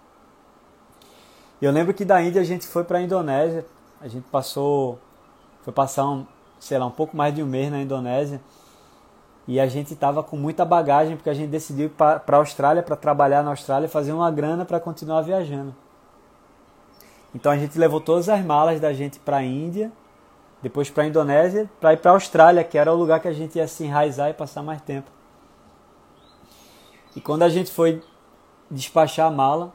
[1.63, 3.65] Eu lembro que da Índia a gente foi para a Indonésia,
[4.01, 4.99] a gente passou,
[5.63, 6.27] foi passar um,
[6.59, 8.41] sei lá, um pouco mais de um mês na Indonésia
[9.47, 12.83] e a gente estava com muita bagagem porque a gente decidiu ir para a Austrália
[12.83, 15.73] para trabalhar na Austrália, fazer uma grana para continuar viajando.
[17.33, 19.93] Então a gente levou todas as malas da gente para a Índia,
[20.61, 23.33] depois para a Indonésia, para ir para a Austrália, que era o lugar que a
[23.33, 25.09] gente ia se enraizar e passar mais tempo.
[27.15, 28.03] E quando a gente foi
[28.69, 29.73] despachar a mala,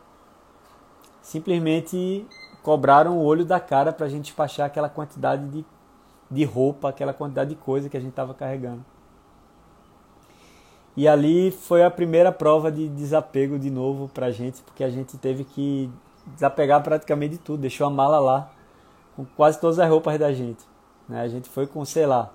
[1.27, 2.25] simplesmente
[2.63, 5.65] cobraram o olho da cara para a gente despachar aquela quantidade de,
[6.31, 8.83] de roupa, aquela quantidade de coisa que a gente estava carregando.
[10.95, 14.89] E ali foi a primeira prova de desapego de novo para a gente, porque a
[14.89, 15.91] gente teve que
[16.27, 18.49] desapegar praticamente de tudo, deixou a mala lá,
[19.13, 20.63] com quase todas as roupas da gente.
[21.09, 21.19] Né?
[21.19, 22.31] A gente foi com, sei lá,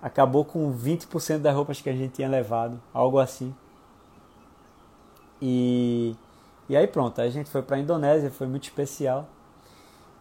[0.00, 3.52] acabou com 20% das roupas que a gente tinha levado, algo assim.
[5.42, 6.14] E
[6.70, 9.28] e aí pronto, a gente foi para a Indonésia, foi muito especial.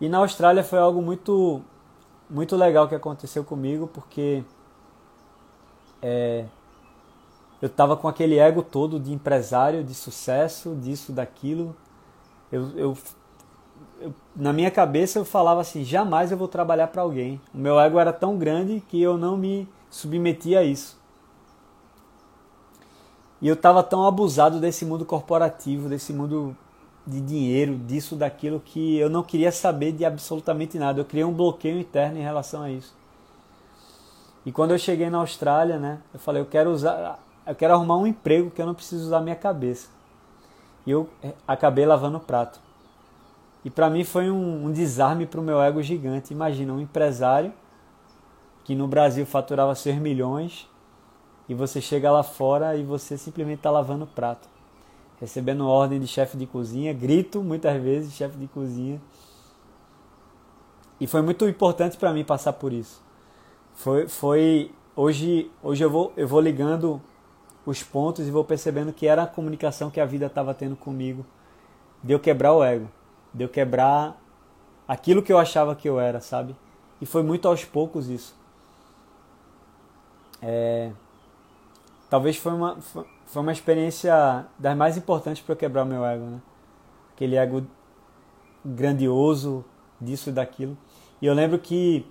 [0.02, 1.62] E na Austrália foi algo muito
[2.28, 4.44] muito legal que aconteceu comigo, porque
[6.02, 6.46] é,
[7.62, 11.76] eu estava com aquele ego todo de empresário, de sucesso, disso, daquilo.
[12.52, 12.98] Eu, eu,
[14.02, 17.40] eu, na minha cabeça eu falava assim, jamais eu vou trabalhar para alguém.
[17.54, 20.99] O meu ego era tão grande que eu não me submetia a isso.
[23.42, 26.56] E eu estava tão abusado desse mundo corporativo, desse mundo
[27.08, 31.00] de dinheiro, disso, daquilo, que eu não queria saber de absolutamente nada.
[31.00, 32.94] Eu criei um bloqueio interno em relação a isso.
[34.46, 37.98] E quando eu cheguei na Austrália, né, eu falei, eu quero usar, eu quero arrumar
[37.98, 39.90] um emprego que eu não preciso usar minha cabeça.
[40.86, 42.60] E eu eh, acabei lavando o prato.
[43.64, 46.34] E para mim foi um, um desarme para o meu ego gigante.
[46.34, 47.54] Imagina um empresário
[48.64, 50.69] que no Brasil faturava 6 milhões
[51.50, 54.48] e você chega lá fora e você simplesmente está lavando o prato,
[55.20, 59.02] recebendo ordem de chefe de cozinha, grito muitas vezes chefe de cozinha.
[61.00, 63.02] E foi muito importante para mim passar por isso.
[63.74, 67.02] Foi, foi hoje, hoje eu vou, eu vou ligando
[67.66, 71.26] os pontos e vou percebendo que era a comunicação que a vida estava tendo comigo.
[72.04, 72.90] De eu quebrar o ego,
[73.34, 74.22] de eu quebrar
[74.88, 76.56] aquilo que eu achava que eu era, sabe?
[77.02, 78.36] E foi muito aos poucos isso.
[80.42, 80.92] É,
[82.10, 86.42] talvez foi uma, foi uma experiência das mais importantes para eu quebrar meu ego, né?
[87.14, 87.66] Aquele ego
[88.66, 89.64] grandioso,
[90.00, 90.78] disso e daquilo.
[91.22, 92.06] E eu lembro que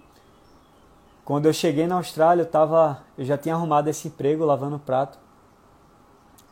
[1.25, 5.19] quando eu cheguei na Austrália, eu, tava, eu já tinha arrumado esse emprego lavando prato.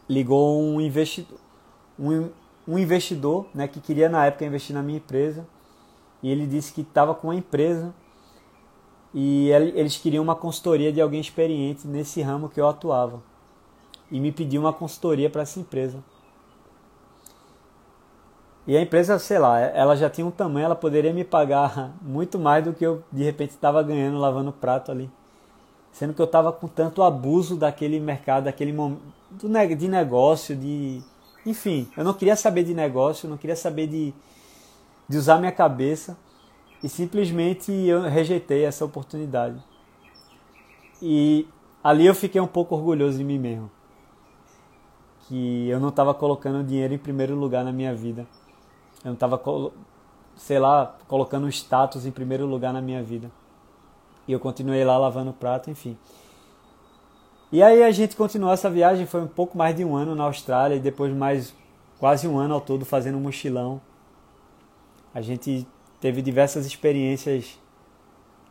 [0.08, 1.38] Ligou um investidor,
[1.98, 2.28] um,
[2.66, 5.46] um investidor né, que queria na época investir na minha empresa.
[6.22, 7.94] E ele disse que estava com uma empresa
[9.14, 13.22] e eles queriam uma consultoria de alguém experiente nesse ramo que eu atuava.
[14.10, 16.02] E me pediu uma consultoria para essa empresa.
[18.66, 22.38] E a empresa, sei lá, ela já tinha um tamanho, ela poderia me pagar muito
[22.38, 25.08] mais do que eu de repente estava ganhando lavando prato ali.
[25.92, 29.06] Sendo que eu estava com tanto abuso daquele mercado, daquele momento
[29.78, 31.00] de negócio, de.
[31.44, 34.12] Enfim, eu não queria saber de negócio, não queria saber de,
[35.08, 36.18] de usar minha cabeça.
[36.82, 39.56] E simplesmente eu rejeitei essa oportunidade.
[41.00, 41.46] E
[41.82, 43.70] ali eu fiquei um pouco orgulhoso de mim mesmo.
[45.28, 48.26] Que eu não estava colocando dinheiro em primeiro lugar na minha vida
[49.06, 49.40] eu não estava,
[50.36, 53.30] sei lá, colocando um status em primeiro lugar na minha vida.
[54.26, 55.96] E eu continuei lá lavando prato, enfim.
[57.52, 60.24] E aí a gente continuou essa viagem, foi um pouco mais de um ano na
[60.24, 61.54] Austrália e depois mais
[62.00, 63.80] quase um ano ao todo fazendo um mochilão.
[65.14, 65.66] A gente
[66.00, 67.56] teve diversas experiências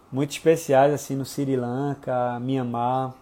[0.10, 3.14] muito especiais assim no Sri Lanka, Myanmar.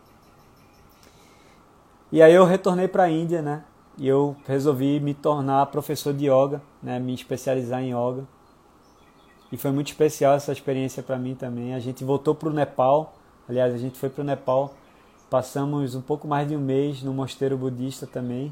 [2.14, 3.64] E aí eu retornei para a Índia, né?
[3.98, 8.26] e eu resolvi me tornar professor de yoga, né, me especializar em yoga.
[9.52, 11.76] E foi muito especial essa experiência para mim também.
[11.76, 13.14] A gente voltou para o Nepal,
[13.48, 14.74] aliás, a gente foi para o Nepal,
[15.30, 18.52] passamos um pouco mais de um mês no mosteiro budista também,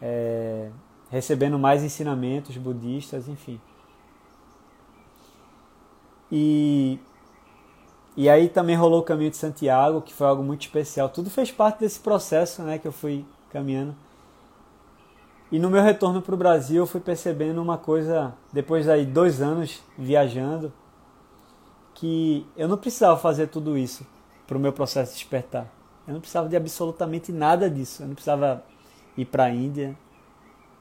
[0.00, 0.70] é,
[1.10, 3.60] recebendo mais ensinamentos budistas, enfim.
[6.30, 6.98] E,
[8.16, 11.08] e aí também rolou o caminho de Santiago, que foi algo muito especial.
[11.08, 13.94] Tudo fez parte desse processo né, que eu fui caminhando.
[15.50, 19.40] E no meu retorno para o Brasil, eu fui percebendo uma coisa, depois aí dois
[19.40, 20.72] anos viajando,
[21.94, 24.06] que eu não precisava fazer tudo isso
[24.46, 25.66] para o meu processo de despertar.
[26.06, 28.02] Eu não precisava de absolutamente nada disso.
[28.02, 28.62] Eu não precisava
[29.16, 29.96] ir para a Índia,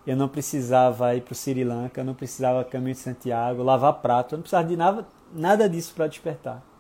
[0.05, 3.93] eu não precisava ir para o Sri Lanka, eu não precisava caminho de Santiago, lavar
[3.95, 6.70] prato, eu não precisava de nada, nada disso para despertar.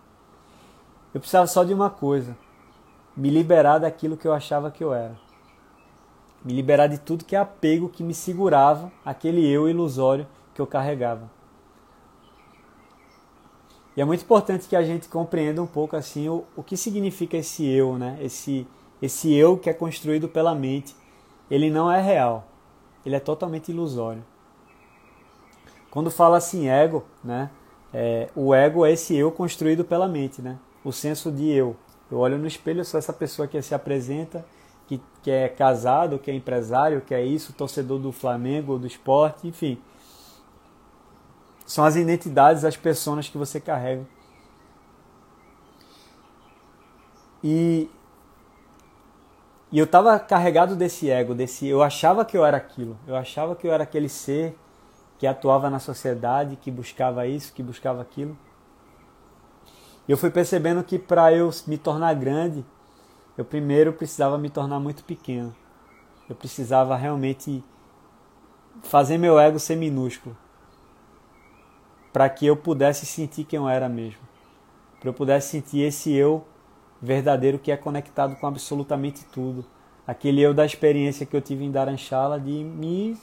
[1.13, 2.37] Eu precisava só de uma coisa:
[3.15, 5.15] me liberar daquilo que eu achava que eu era
[6.43, 10.67] me liberar de tudo que é apego que me segurava, aquele eu ilusório que eu
[10.67, 11.29] carregava.
[13.95, 17.37] E é muito importante que a gente compreenda um pouco assim o, o que significa
[17.37, 18.17] esse eu, né?
[18.21, 18.67] Esse
[19.01, 20.95] esse eu que é construído pela mente,
[21.49, 22.47] ele não é real.
[23.03, 24.23] Ele é totalmente ilusório.
[25.89, 27.49] Quando fala assim ego, né?
[27.93, 30.57] É, o ego é esse eu construído pela mente, né?
[30.83, 31.75] O senso de eu.
[32.11, 34.45] Eu olho no espelho, sou essa pessoa que se apresenta
[34.87, 39.47] que, que é casado, que é empresário, que é isso, torcedor do Flamengo, do esporte,
[39.47, 39.81] enfim.
[41.65, 44.05] São as identidades, as pessoas que você carrega.
[47.41, 47.89] E,
[49.71, 53.55] e eu estava carregado desse ego, desse eu achava que eu era aquilo, eu achava
[53.55, 54.57] que eu era aquele ser
[55.17, 58.37] que atuava na sociedade, que buscava isso, que buscava aquilo.
[60.07, 62.65] Eu fui percebendo que para eu me tornar grande,
[63.37, 65.55] eu primeiro precisava me tornar muito pequeno.
[66.29, 67.63] Eu precisava realmente
[68.83, 70.35] fazer meu ego ser minúsculo.
[72.11, 74.19] Para que eu pudesse sentir quem eu era mesmo.
[74.99, 76.45] Para eu pudesse sentir esse eu
[77.01, 79.65] verdadeiro que é conectado com absolutamente tudo.
[80.05, 83.17] Aquele eu da experiência que eu tive em Dharamshala de me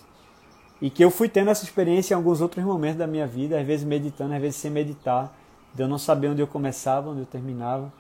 [0.81, 3.67] e que eu fui tendo essa experiência em alguns outros momentos da minha vida, às
[3.67, 5.37] vezes meditando, às vezes sem meditar,
[5.75, 7.93] de eu não saber onde eu começava, onde eu terminava.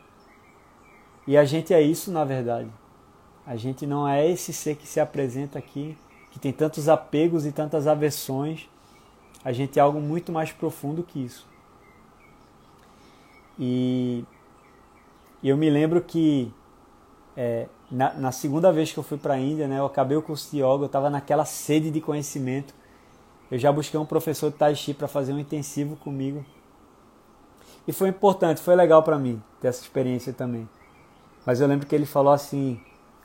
[1.26, 2.70] E a gente é isso na verdade.
[3.46, 5.96] A gente não é esse ser que se apresenta aqui,
[6.30, 8.68] que tem tantos apegos e tantas aversões.
[9.44, 11.46] A gente é algo muito mais profundo que isso.
[13.58, 14.24] E,
[15.42, 16.52] eu me lembro que
[17.36, 20.22] é, na, na, segunda vez que eu fui para a Índia, né, eu acabei o
[20.22, 22.74] curso de yoga, eu estava naquela sede de conhecimento.
[23.50, 26.44] Eu já busquei um professor de Tai Chi para fazer um intensivo comigo.
[27.88, 30.68] E foi importante, foi legal para mim ter essa experiência também.
[31.46, 32.78] Mas eu lembro que ele falou assim,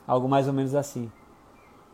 [0.07, 1.11] algo mais ou menos assim.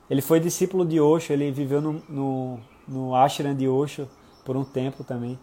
[0.07, 4.07] Ele foi discípulo de Osho, ele viveu no, no, no ashram de Osho
[4.45, 5.39] por um tempo também.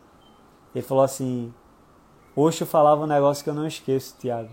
[0.72, 1.52] Ele falou assim,
[2.36, 4.50] Osho falava um negócio que eu não esqueço, Tiago.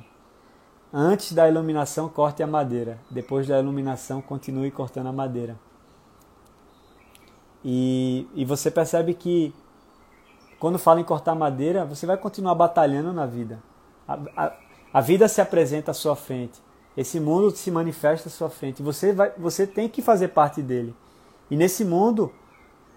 [0.91, 2.99] Antes da iluminação, corte a madeira.
[3.07, 5.59] Depois da iluminação, continue cortando a madeira.
[7.63, 9.53] E, e você percebe que
[10.64, 13.61] quando fala em cortar madeira, você vai continuar batalhando na vida.
[14.07, 14.53] A, a,
[14.93, 16.61] a vida se apresenta à sua frente.
[16.95, 18.82] Esse mundo se manifesta à sua frente.
[18.82, 20.95] Você, vai, você tem que fazer parte dele.
[21.51, 22.32] E nesse mundo,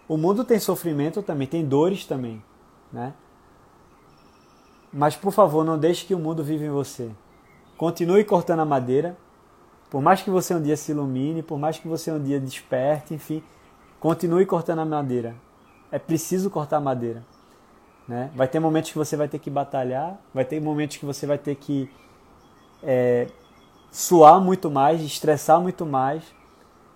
[0.07, 2.41] o mundo tem sofrimento também, tem dores também.
[2.93, 3.13] né?
[4.93, 7.11] Mas por favor, não deixe que o mundo viva em você.
[7.77, 9.17] Continue cortando a madeira.
[9.91, 13.13] Por mais que você um dia se ilumine, por mais que você um dia desperte,
[13.13, 13.43] enfim,
[13.99, 15.35] continue cortando a madeira.
[15.91, 17.25] É preciso cortar a madeira.
[18.07, 18.31] Né?
[18.35, 21.39] Vai ter momentos que você vai ter que batalhar, vai ter momentos que você vai
[21.39, 21.91] ter que
[22.83, 23.27] é,
[23.91, 26.23] suar muito mais, estressar muito mais,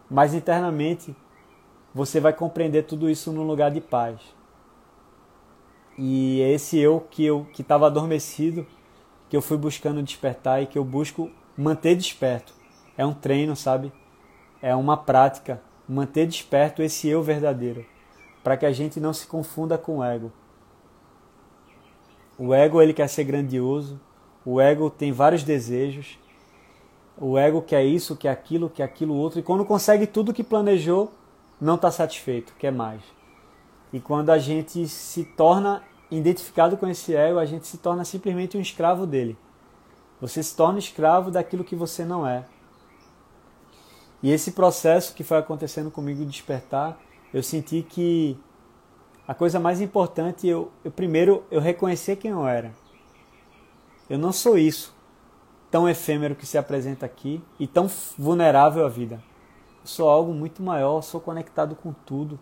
[0.09, 1.15] mas internamente
[1.95, 4.21] você vai compreender tudo isso num lugar de paz.
[5.99, 8.67] E é esse eu que eu que estava adormecido,
[9.29, 12.53] que eu fui buscando despertar e que eu busco manter desperto.
[12.97, 13.93] É um treino, sabe?
[14.63, 17.85] É uma prática, manter desperto esse eu verdadeiro,
[18.45, 20.33] para que a gente não se confunda com o ego.
[22.43, 24.01] O ego ele quer ser grandioso,
[24.47, 26.19] o ego tem vários desejos,
[27.19, 31.13] o ego quer isso, quer aquilo, quer aquilo outro, e quando consegue tudo que planejou,
[31.61, 33.03] não está satisfeito, quer mais.
[33.93, 38.57] E quando a gente se torna identificado com esse ego, a gente se torna simplesmente
[38.57, 39.37] um escravo dele.
[40.19, 42.47] Você se torna escravo daquilo que você não é.
[44.23, 46.99] E esse processo que foi acontecendo comigo despertar,
[47.35, 48.39] eu senti que
[49.31, 52.73] a coisa mais importante, eu, eu primeiro eu reconhecer quem eu era.
[54.09, 54.93] Eu não sou isso,
[55.71, 59.23] tão efêmero que se apresenta aqui e tão vulnerável à vida.
[59.83, 62.41] Eu sou algo muito maior, sou conectado com tudo.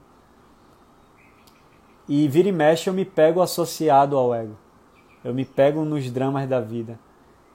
[2.08, 4.56] E vira e mexe eu me pego associado ao ego.
[5.22, 6.98] Eu me pego nos dramas da vida.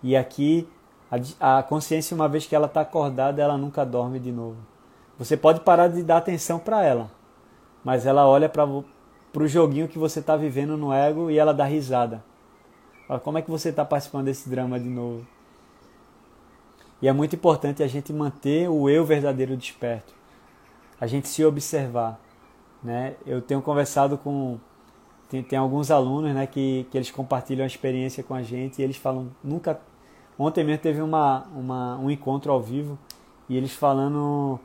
[0.03, 0.69] E aqui
[1.39, 4.57] a, consciência, uma vez que ela está acordada, ela nunca dorme de novo.
[5.17, 7.09] Você pode parar de dar atenção para ela,
[7.83, 8.47] mas ela olha
[9.33, 12.23] para o joguinho que você está vivendo no ego e ela dá risada.
[13.07, 15.25] Fala, como é que você está participando desse drama de novo?
[17.01, 20.13] E é muito importante a gente manter o eu verdadeiro desperto,
[21.01, 22.17] a gente se observar.
[22.81, 23.15] Né?
[23.25, 24.59] Eu tenho conversado com.
[25.27, 28.83] Tem, tem alguns alunos né, que, que eles compartilham a experiência com a gente e
[28.83, 29.81] eles falam, nunca.
[30.37, 32.97] Ontem mesmo teve uma, uma, um encontro ao vivo
[33.49, 34.59] e eles falando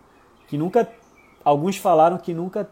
[0.46, 0.86] que nunca.
[1.42, 2.68] Alguns falaram que nunca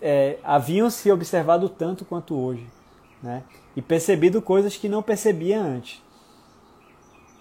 [0.00, 2.66] é, haviam se observado tanto quanto hoje.
[3.22, 3.42] Né?
[3.76, 6.02] E percebido coisas que não percebia antes.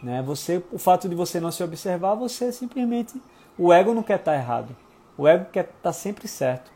[0.01, 0.21] Né?
[0.23, 3.21] Você, o fato de você não se observar, você simplesmente.
[3.57, 4.75] O ego não quer estar errado.
[5.17, 6.71] O ego quer estar tá sempre certo.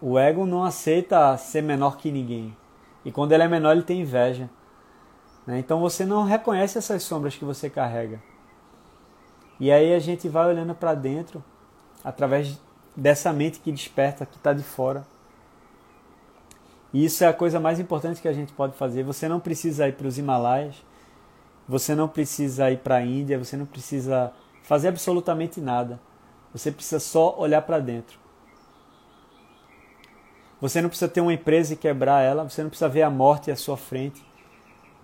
[0.00, 2.54] O ego não aceita ser menor que ninguém.
[3.04, 4.50] E quando ele é menor, ele tem inveja.
[5.46, 5.58] Né?
[5.58, 8.20] Então você não reconhece essas sombras que você carrega.
[9.58, 11.42] E aí a gente vai olhando para dentro,
[12.04, 12.60] através
[12.96, 15.06] dessa mente que desperta, que está de fora.
[16.92, 19.02] E isso é a coisa mais importante que a gente pode fazer.
[19.02, 20.82] Você não precisa ir para os Himalaias,
[21.68, 24.32] você não precisa ir para a Índia, você não precisa
[24.62, 26.00] fazer absolutamente nada.
[26.52, 28.18] Você precisa só olhar para dentro.
[30.60, 33.50] Você não precisa ter uma empresa e quebrar ela, você não precisa ver a morte
[33.50, 34.24] à sua frente.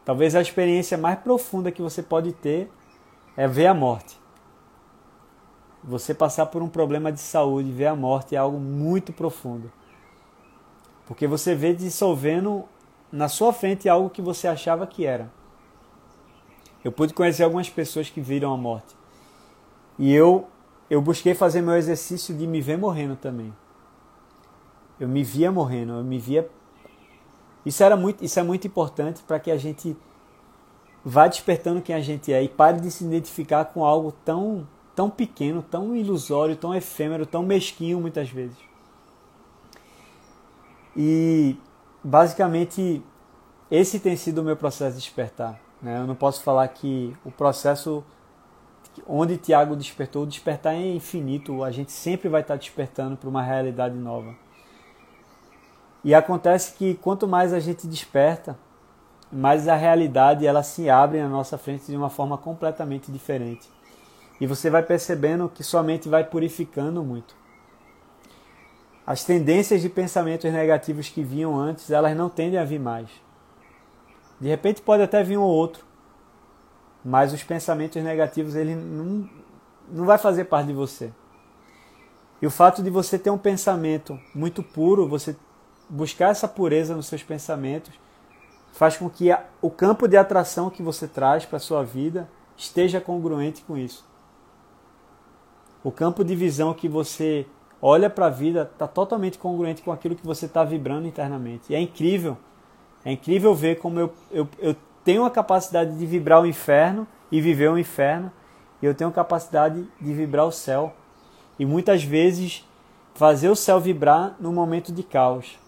[0.03, 2.71] Talvez a experiência mais profunda que você pode ter
[3.37, 4.22] é ver a morte.
[5.85, 9.71] Você passar por um problema de saúde, ver a morte é algo muito profundo.
[11.07, 12.65] Porque você vê dissolvendo
[13.11, 15.31] na sua frente algo que você achava que era.
[16.85, 18.97] Eu pude conhecer algumas pessoas que viram a morte.
[19.99, 20.49] E eu,
[20.89, 23.53] eu busquei fazer meu exercício de me ver morrendo também.
[24.99, 26.49] Eu me via morrendo, eu me via.
[27.65, 29.97] Isso, era muito, isso é muito importante para que a gente
[31.05, 35.09] vá despertando quem a gente é e pare de se identificar com algo tão, tão
[35.11, 38.57] pequeno, tão ilusório, tão efêmero, tão mesquinho muitas vezes.
[40.97, 41.57] E
[42.03, 43.03] basicamente
[43.71, 45.59] esse tem sido o meu processo de despertar.
[45.81, 45.99] Né?
[45.99, 48.05] Eu não posso falar que o processo
[49.07, 53.97] onde Tiago despertou, despertar é infinito, a gente sempre vai estar despertando para uma realidade
[53.97, 54.35] nova.
[56.05, 58.59] E acontece que quanto mais a gente desperta,
[59.31, 63.69] mais a realidade ela se abre na nossa frente de uma forma completamente diferente.
[64.43, 67.37] E você vai percebendo que sua mente vai purificando muito.
[69.07, 73.09] As tendências de pensamentos negativos que vinham antes, elas não tendem a vir mais.
[74.41, 75.85] De repente pode até vir um ou outro,
[77.05, 79.31] mas os pensamentos negativos ele não,
[79.89, 81.13] não vai fazer parte de você.
[82.41, 85.37] E o fato de você ter um pensamento muito puro, você
[85.89, 87.95] buscar essa pureza nos seus pensamentos,
[88.73, 92.29] faz com que a, o campo de atração que você traz para a sua vida
[92.57, 94.11] esteja congruente com isso.
[95.85, 97.47] O campo de visão que você
[97.81, 101.73] olha para a vida está totalmente congruente com aquilo que você está vibrando internamente.
[101.73, 102.39] E é incrível,
[103.05, 107.41] é incrível ver como eu, eu, eu tenho a capacidade de vibrar o inferno e
[107.41, 108.31] viver o inferno,
[108.81, 110.95] e eu tenho a capacidade de vibrar o céu.
[111.59, 112.65] E muitas vezes
[113.15, 115.59] fazer o céu vibrar no momento de caos.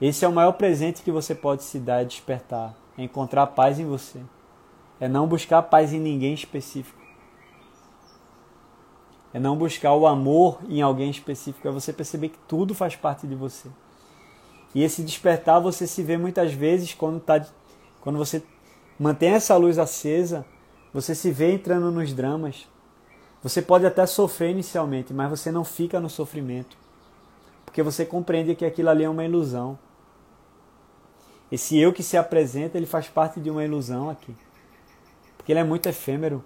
[0.00, 3.78] Esse é o maior presente que você pode se dar, é despertar, é encontrar paz
[3.78, 4.20] em você.
[4.98, 6.99] É não buscar paz em ninguém específico.
[9.32, 13.26] É não buscar o amor em alguém específico, é você perceber que tudo faz parte
[13.26, 13.68] de você.
[14.74, 17.44] E esse despertar você se vê muitas vezes quando, tá,
[18.00, 18.42] quando você
[18.98, 20.44] mantém essa luz acesa,
[20.92, 22.68] você se vê entrando nos dramas.
[23.42, 26.76] Você pode até sofrer inicialmente, mas você não fica no sofrimento.
[27.64, 29.78] Porque você compreende que aquilo ali é uma ilusão.
[31.50, 34.34] Esse eu que se apresenta, ele faz parte de uma ilusão aqui.
[35.36, 36.44] Porque ele é muito efêmero.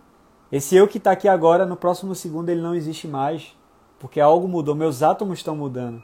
[0.51, 3.57] Esse eu que está aqui agora, no próximo segundo, ele não existe mais.
[3.99, 6.03] Porque algo mudou, meus átomos estão mudando.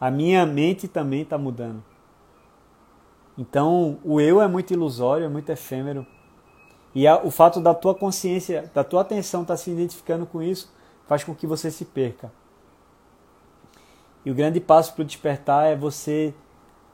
[0.00, 1.82] A minha mente também está mudando.
[3.36, 6.06] Então, o eu é muito ilusório, é muito efêmero.
[6.94, 10.42] E a, o fato da tua consciência, da tua atenção estar tá se identificando com
[10.42, 10.72] isso,
[11.06, 12.32] faz com que você se perca.
[14.24, 16.34] E o grande passo para o despertar é você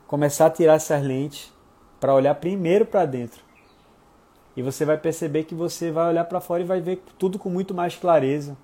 [0.06, 1.52] começar a tirar essas lentes
[1.98, 3.45] para olhar primeiro para dentro.
[4.56, 7.50] E você vai perceber que você vai olhar para fora e vai ver tudo com
[7.50, 8.56] muito mais clareza.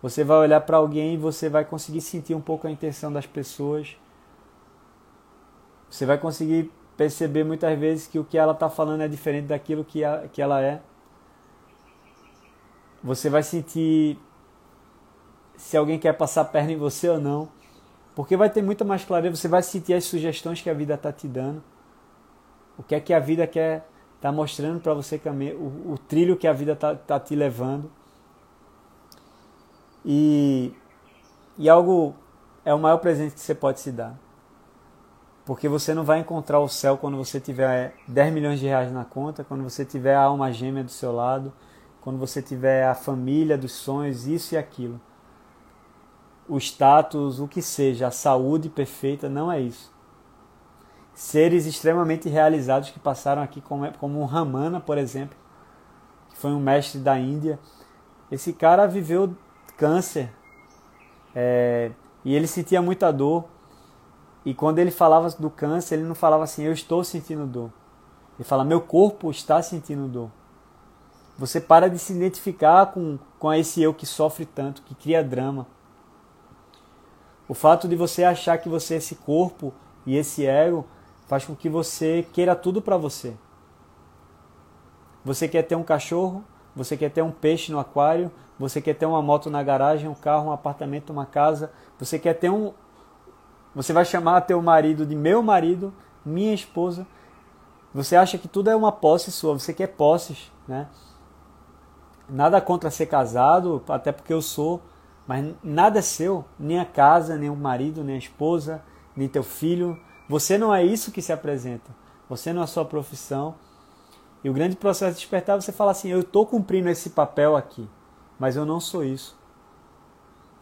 [0.00, 3.26] Você vai olhar para alguém e você vai conseguir sentir um pouco a intenção das
[3.26, 3.96] pessoas.
[5.90, 9.84] Você vai conseguir perceber muitas vezes que o que ela está falando é diferente daquilo
[9.84, 10.80] que, a, que ela é.
[13.02, 14.18] Você vai sentir
[15.56, 17.48] se alguém quer passar a perna em você ou não.
[18.14, 21.12] Porque vai ter muita mais clareza, você vai sentir as sugestões que a vida está
[21.12, 21.62] te dando.
[22.78, 23.88] O que é que a vida quer
[24.28, 27.90] tá mostrando para você o, o trilho que a vida está tá te levando.
[30.04, 30.72] E,
[31.58, 32.14] e algo
[32.64, 34.18] é o maior presente que você pode se dar.
[35.44, 39.04] Porque você não vai encontrar o céu quando você tiver 10 milhões de reais na
[39.04, 41.52] conta, quando você tiver a alma gêmea do seu lado,
[42.00, 44.98] quando você tiver a família dos sonhos, isso e aquilo
[46.48, 49.93] o status, o que seja, a saúde perfeita, não é isso.
[51.14, 55.36] Seres extremamente realizados que passaram aqui, como, como um Ramana, por exemplo,
[56.30, 57.58] que foi um mestre da Índia.
[58.30, 59.34] Esse cara viveu
[59.76, 60.30] câncer
[61.34, 61.92] é,
[62.24, 63.44] e ele sentia muita dor.
[64.44, 67.70] E quando ele falava do câncer, ele não falava assim, eu estou sentindo dor.
[68.38, 70.30] Ele fala, meu corpo está sentindo dor.
[71.38, 75.66] Você para de se identificar com, com esse eu que sofre tanto, que cria drama.
[77.48, 79.72] O fato de você achar que você é esse corpo
[80.06, 80.86] e esse ego
[81.26, 83.34] faz com que você queira tudo para você.
[85.24, 86.44] Você quer ter um cachorro,
[86.76, 90.14] você quer ter um peixe no aquário, você quer ter uma moto na garagem, um
[90.14, 92.72] carro, um apartamento, uma casa, você quer ter um
[93.74, 95.92] você vai chamar teu marido de meu marido,
[96.24, 97.06] minha esposa.
[97.92, 100.86] Você acha que tudo é uma posse sua, você quer posses, né?
[102.28, 104.80] Nada contra ser casado, até porque eu sou,
[105.26, 108.82] mas nada é seu, nem a casa, nem o marido, nem a esposa,
[109.16, 109.98] nem teu filho.
[110.28, 111.90] Você não é isso que se apresenta.
[112.28, 113.54] Você não é a sua profissão.
[114.42, 117.88] E o grande processo de despertar, você fala assim: eu estou cumprindo esse papel aqui,
[118.38, 119.36] mas eu não sou isso.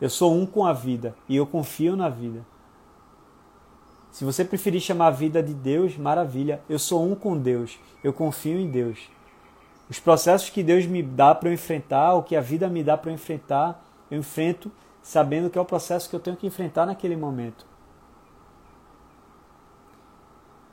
[0.00, 2.44] Eu sou um com a vida e eu confio na vida.
[4.10, 6.60] Se você preferir chamar a vida de Deus, maravilha.
[6.68, 7.78] Eu sou um com Deus.
[8.04, 9.08] Eu confio em Deus.
[9.88, 12.96] Os processos que Deus me dá para eu enfrentar, o que a vida me dá
[12.96, 14.70] para eu enfrentar, eu enfrento
[15.02, 17.66] sabendo que é o processo que eu tenho que enfrentar naquele momento.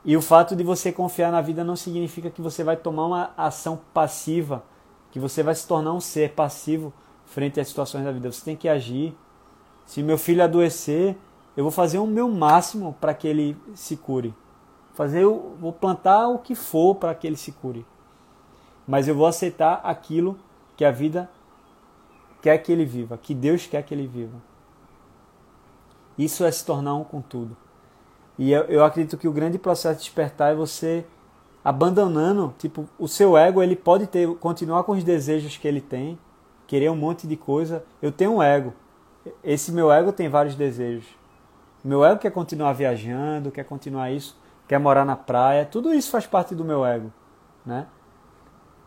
[0.04, 3.30] E o fato de você confiar na vida não significa que você vai tomar uma
[3.36, 4.64] ação passiva,
[5.10, 6.92] que você vai se tornar um ser passivo
[7.26, 8.30] frente às situações da vida.
[8.32, 9.14] Você tem que agir.
[9.84, 11.16] Se meu filho adoecer,
[11.56, 14.34] eu vou fazer o meu máximo para que ele se cure.
[14.94, 17.84] Fazer, vou plantar o que for para que ele se cure.
[18.86, 20.38] Mas eu vou aceitar aquilo
[20.76, 21.30] que a vida
[22.40, 24.40] quer que ele viva, que Deus quer que ele viva.
[26.16, 27.56] Isso é se tornar um com tudo.
[28.40, 31.04] E eu, eu acredito que o grande processo de despertar é você
[31.62, 36.18] abandonando, tipo, o seu ego, ele pode ter continuar com os desejos que ele tem,
[36.66, 37.84] querer um monte de coisa.
[38.00, 38.72] Eu tenho um ego.
[39.44, 41.04] Esse meu ego tem vários desejos.
[41.84, 44.34] Meu ego quer continuar viajando, quer continuar isso,
[44.66, 47.12] quer morar na praia, tudo isso faz parte do meu ego,
[47.64, 47.88] né?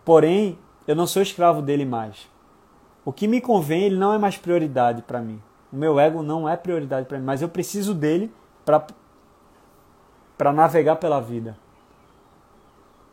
[0.04, 2.28] Porém, eu não sou escravo dele mais.
[3.06, 5.40] O que me convém, ele não é mais prioridade para mim.
[5.72, 8.34] O meu ego não é prioridade para mim, mas eu preciso dele
[8.66, 8.84] para
[10.38, 11.58] para navegar pela vida.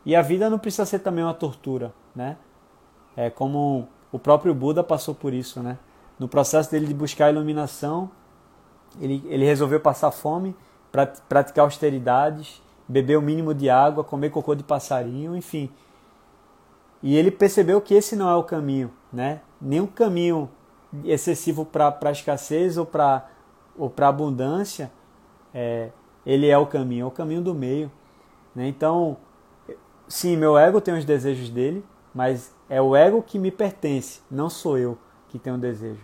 [0.05, 2.37] E a vida não precisa ser também uma tortura, né?
[3.15, 5.77] É como o próprio Buda passou por isso, né?
[6.17, 8.09] No processo dele de buscar a iluminação,
[8.99, 10.55] ele, ele resolveu passar fome,
[11.29, 15.69] praticar austeridades, beber o mínimo de água, comer cocô de passarinho, enfim.
[17.01, 19.41] E ele percebeu que esse não é o caminho, né?
[19.61, 20.49] O caminho
[21.05, 23.27] excessivo para a escassez ou para
[23.77, 24.91] ou abundância,
[25.53, 25.89] é,
[26.25, 27.91] ele é o caminho, é o caminho do meio.
[28.55, 28.67] Né?
[28.67, 29.17] Então,
[30.07, 34.49] sim, meu ego tem os desejos dele, mas é o ego que me pertence, não
[34.49, 34.97] sou eu
[35.29, 36.01] que tenho desejo.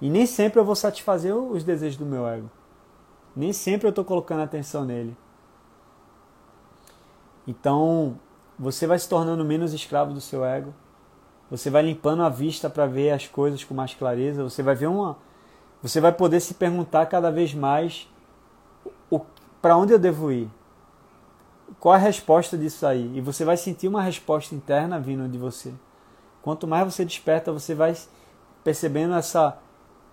[0.00, 2.50] E nem sempre eu vou satisfazer os desejos do meu ego.
[3.34, 5.16] Nem sempre eu estou colocando atenção nele.
[7.46, 8.18] Então,
[8.58, 10.74] você vai se tornando menos escravo do seu ego.
[11.50, 14.42] Você vai limpando a vista para ver as coisas com mais clareza.
[14.42, 15.16] Você vai ver uma.
[15.82, 18.08] Você vai poder se perguntar cada vez mais
[19.60, 20.50] para onde eu devo ir.
[21.78, 23.10] Qual a resposta disso aí?
[23.14, 25.72] E você vai sentir uma resposta interna vindo de você.
[26.42, 27.94] Quanto mais você desperta, você vai
[28.64, 29.58] percebendo essa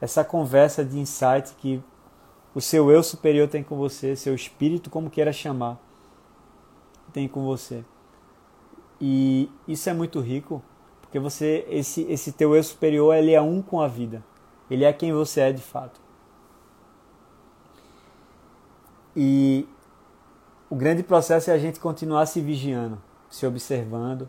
[0.01, 1.81] essa conversa de insight que
[2.53, 5.79] o seu eu superior tem com você, seu espírito, como queira chamar,
[7.13, 7.83] tem com você.
[8.99, 10.61] E isso é muito rico,
[11.01, 14.23] porque você esse esse teu eu superior, ele é um com a vida.
[14.69, 16.04] Ele é quem você é de fato.
[19.15, 19.67] E
[20.69, 24.27] o grande processo é a gente continuar se vigiando, se observando,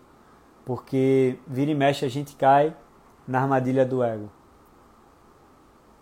[0.64, 2.76] porque vira e mexe a gente cai
[3.26, 4.30] na armadilha do ego.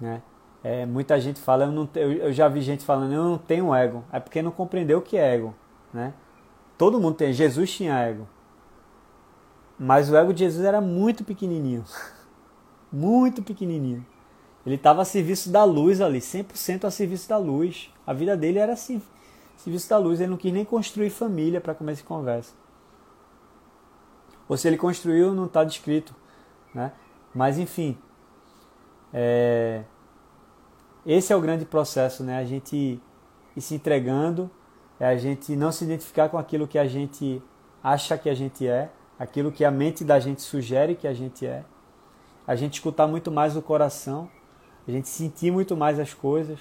[0.01, 0.23] Né?
[0.63, 3.75] É, muita gente fala, eu, não, eu, eu já vi gente falando, eu não tenho
[3.75, 4.05] ego.
[4.13, 5.55] É porque não compreendeu o que é ego.
[5.93, 6.13] Né?
[6.77, 8.27] Todo mundo tem, Jesus tinha ego.
[9.79, 11.85] Mas o ego de Jesus era muito pequenininho.
[12.93, 14.05] muito pequenininho.
[14.65, 17.94] Ele estava a serviço da luz ali, 100% a serviço da luz.
[18.07, 19.01] A vida dele era assim,
[19.57, 20.21] serviço da luz.
[20.21, 22.55] Ele não quis nem construir família para começar a conversa.
[24.49, 26.15] Ou se ele construiu, não está descrito.
[26.75, 26.93] Né?
[27.35, 27.97] Mas enfim,
[29.13, 29.83] é...
[31.07, 32.39] esse é o grande processo, né?
[32.39, 33.01] A gente
[33.57, 34.51] ir se entregando,
[34.99, 37.43] é a gente não se identificar com aquilo que a gente
[37.83, 41.47] acha que a gente é, aquilo que a mente da gente sugere que a gente
[41.47, 41.65] é.
[42.47, 44.29] A gente escutar muito mais o coração,
[44.87, 46.59] a gente sentir muito mais as coisas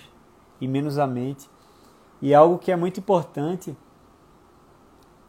[0.64, 1.49] e menos a mente.
[2.22, 3.76] E algo que é muito importante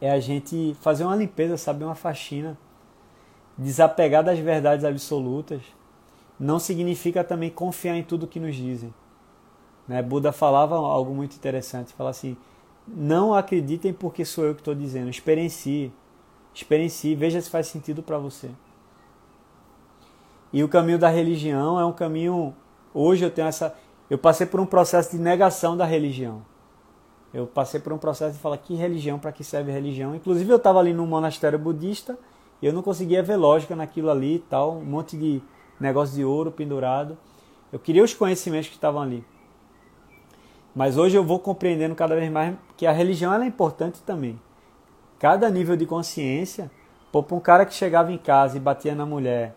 [0.01, 2.57] é a gente fazer uma limpeza, saber uma faxina,
[3.59, 5.61] desapegar das verdades absolutas.
[6.39, 8.95] Não significa também confiar em tudo que nos dizem.
[9.89, 10.01] Né?
[10.03, 12.37] Buda falava algo muito interessante, fala assim:
[12.87, 15.93] não acreditem porque sou eu que estou dizendo, experiencie,
[16.55, 18.51] experiencie, veja se faz sentido para você.
[20.53, 22.55] E o caminho da religião é um caminho.
[22.93, 23.75] Hoje eu tenho essa,
[24.11, 26.43] eu passei por um processo de negação da religião.
[27.33, 30.15] Eu passei por um processo de falar que religião, para que serve religião.
[30.15, 32.19] Inclusive eu estava ali num monastério budista
[32.63, 35.43] e eu não conseguia ver lógica naquilo ali e tal, um monte de
[35.81, 37.19] negócio de ouro pendurado.
[37.73, 39.25] Eu queria os conhecimentos que estavam ali.
[40.75, 44.41] Mas hoje eu vou compreendendo cada vez mais que a religião é importante também.
[45.19, 46.71] Cada nível de consciência,
[47.11, 49.55] para um cara que chegava em casa e batia na mulher,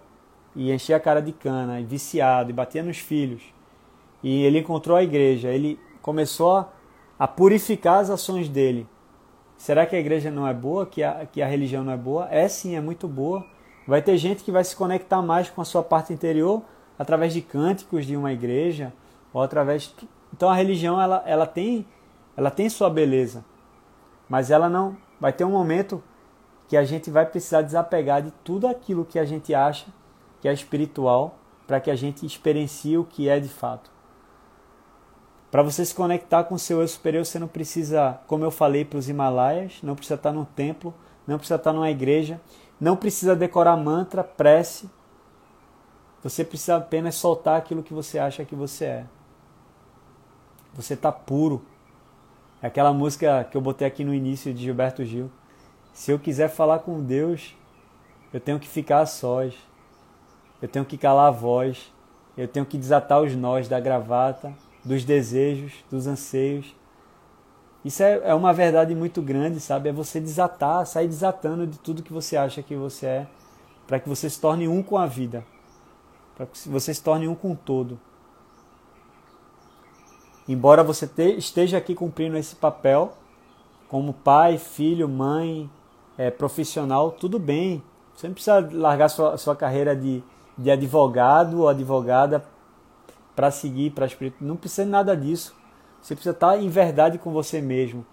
[0.56, 3.44] e enchia a cara de cana, e viciado, e batia nos filhos,
[4.24, 6.66] e ele encontrou a igreja, ele começou
[7.20, 8.88] a, purificar as ações dele.
[9.58, 10.86] Será que a igreja não é boa?
[10.86, 12.28] Que a, que a religião não é boa?
[12.30, 13.46] É sim, é muito boa.
[13.88, 16.62] Vai ter gente que vai se conectar mais com a sua parte interior
[16.98, 18.94] através de cânticos de uma igreja
[19.34, 19.94] ou através.
[20.34, 21.86] Então a religião ela, ela tem
[22.36, 23.44] ela tem sua beleza,
[24.30, 26.04] mas ela não vai ter um momento
[26.68, 29.88] que a gente vai precisar desapegar de tudo aquilo que a gente acha
[30.40, 33.97] que é espiritual para que a gente experiencie o que é de fato.
[35.50, 38.84] Para você se conectar com o seu eu superior, você não precisa, como eu falei
[38.84, 40.94] para os Himalaias, não precisa estar num templo,
[41.26, 42.40] não precisa estar numa igreja,
[42.80, 44.90] não precisa decorar mantra, prece.
[46.22, 49.06] Você precisa apenas soltar aquilo que você acha que você é.
[50.74, 51.66] Você está puro.
[52.62, 55.32] É aquela música que eu botei aqui no início de Gilberto Gil.
[55.94, 57.56] Se eu quiser falar com Deus,
[58.34, 59.56] eu tenho que ficar a sós.
[60.62, 61.92] Eu tenho que calar a voz.
[62.36, 64.54] Eu tenho que desatar os nós da gravata
[64.88, 66.74] dos desejos, dos anseios.
[67.84, 69.90] Isso é, é uma verdade muito grande, sabe?
[69.90, 73.28] É você desatar, sair desatando de tudo que você acha que você é,
[73.86, 75.44] para que você se torne um com a vida,
[76.36, 78.00] para que você se torne um com o todo.
[80.48, 83.14] Embora você te, esteja aqui cumprindo esse papel,
[83.90, 85.70] como pai, filho, mãe,
[86.18, 87.84] é, profissional, tudo bem.
[88.16, 90.24] Você não precisa largar sua, sua carreira de,
[90.58, 92.44] de advogado ou advogada
[93.38, 94.44] para seguir para espírito.
[94.44, 95.56] Não precisa de nada disso.
[96.02, 98.04] Você precisa estar em verdade com você mesmo,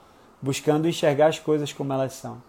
[0.41, 2.43] buscando enxergar as coisas como elas são.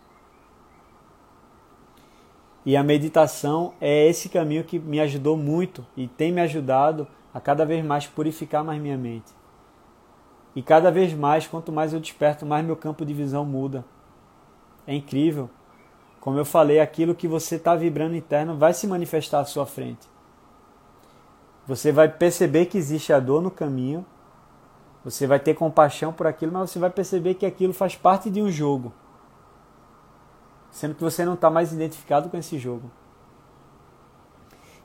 [2.66, 7.40] E a meditação é esse caminho que me ajudou muito e tem me ajudado a
[7.40, 9.32] cada vez mais purificar mais minha mente.
[10.54, 13.86] E cada vez mais, quanto mais eu desperto, mais meu campo de visão muda.
[14.86, 15.50] É incrível.
[16.20, 20.15] Como eu falei, aquilo que você está vibrando interno vai se manifestar à sua frente.
[21.68, 24.06] Você vai perceber que existe a dor no caminho,
[25.04, 28.42] você vai ter compaixão por aquilo, mas você vai perceber que aquilo faz parte de
[28.42, 28.92] um jogo.
[30.72, 32.92] Sendo que você não está mais identificado com esse jogo.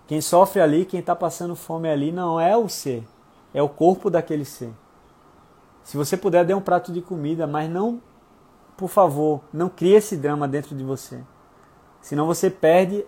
[0.06, 3.06] Quem sofre ali, quem está passando fome ali, não é o ser,
[3.54, 4.72] é o corpo daquele ser.
[5.82, 8.00] Se você puder, dê um prato de comida, mas não,
[8.76, 11.22] por favor, não crie esse drama dentro de você.
[12.00, 13.04] Senão você perde.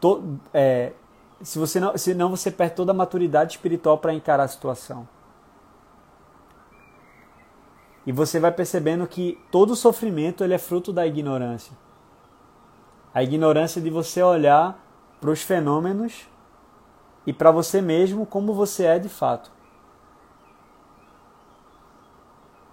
[0.00, 0.92] To, é,
[1.42, 5.08] se você não, senão você perde toda a maturidade espiritual para encarar a situação.
[8.06, 11.76] E você vai percebendo que todo sofrimento ele é fruto da ignorância.
[13.14, 14.78] A ignorância de você olhar
[15.20, 16.28] para os fenômenos
[17.26, 19.52] e para você mesmo como você é de fato.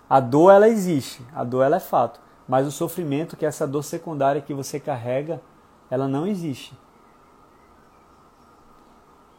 [0.09, 3.67] A dor ela existe, a dor ela é fato, mas o sofrimento, que é essa
[3.67, 5.39] dor secundária que você carrega,
[5.91, 6.75] ela não existe.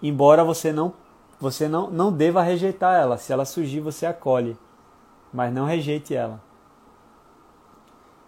[0.02, 0.92] Embora você não
[1.38, 4.58] você não, não deva rejeitar ela, se ela surgir você acolhe
[5.32, 6.40] mas não rejeite ela.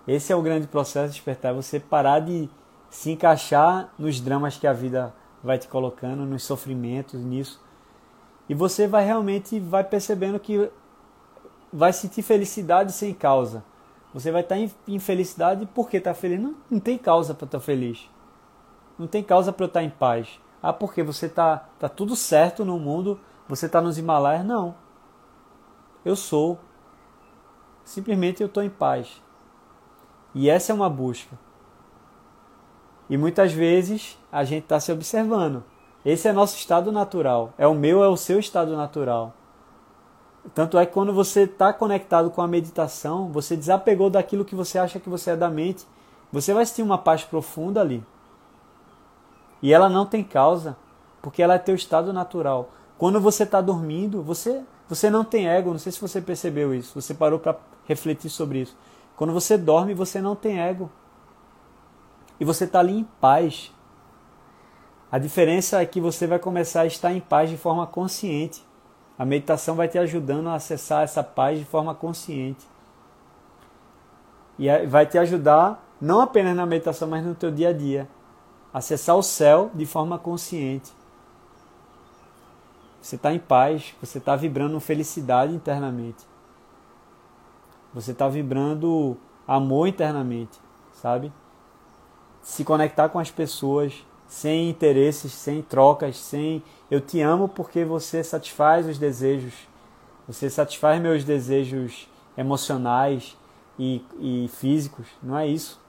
[0.07, 2.49] Esse é o grande processo de despertar, é você parar de
[2.91, 7.61] se encaixar nos dramas que a vida vai te colocando, nos sofrimentos, nisso.
[8.49, 10.71] E você vai realmente vai percebendo que
[11.73, 13.65] vai sentir felicidade sem causa.
[14.13, 16.41] Você vai estar em felicidade porque está feliz.
[16.41, 18.11] Não, não tem causa para estar feliz.
[18.99, 20.39] Não tem causa para eu estar em paz.
[20.63, 24.45] Ah, porque você está tá tudo certo no mundo, você está nos Himalaias.
[24.45, 24.75] Não.
[26.05, 26.59] Eu sou.
[27.85, 29.21] Simplesmente eu estou em paz.
[30.35, 31.37] E essa é uma busca.
[33.11, 35.65] E muitas vezes a gente está se observando.
[36.05, 37.53] Esse é nosso estado natural.
[37.59, 39.35] É o meu, é o seu estado natural.
[40.55, 44.79] Tanto é que quando você está conectado com a meditação, você desapegou daquilo que você
[44.79, 45.87] acha que você é da mente,
[46.33, 48.05] você vai sentir uma paz profunda ali.
[49.63, 50.77] E ela não tem causa,
[51.23, 52.71] porque ela é teu estado natural.
[52.99, 55.71] Quando você está dormindo, você, você não tem ego.
[55.71, 57.01] Não sei se você percebeu isso.
[57.01, 58.77] Você parou para refletir sobre isso.
[59.17, 60.91] Quando você dorme, você não tem ego.
[62.39, 63.73] E você está ali em paz.
[65.11, 68.65] A diferença é que você vai começar a estar em paz de forma consciente.
[69.19, 72.67] A meditação vai te ajudando a acessar essa paz de forma consciente.
[74.59, 78.09] E vai te ajudar, não apenas na meditação, mas no teu dia a dia.
[78.73, 80.93] Acessar o céu de forma consciente.
[83.01, 86.25] Você está em paz, você está vibrando felicidade internamente.
[87.93, 89.17] Você está vibrando
[89.47, 90.59] amor internamente,
[90.93, 91.33] sabe?
[92.41, 98.25] Se conectar com as pessoas sem interesses, sem trocas, sem eu te amo porque você
[98.25, 99.53] satisfaz os desejos,
[100.27, 103.37] você satisfaz meus desejos emocionais
[103.79, 105.07] e, e físicos.
[105.23, 105.81] Não é isso.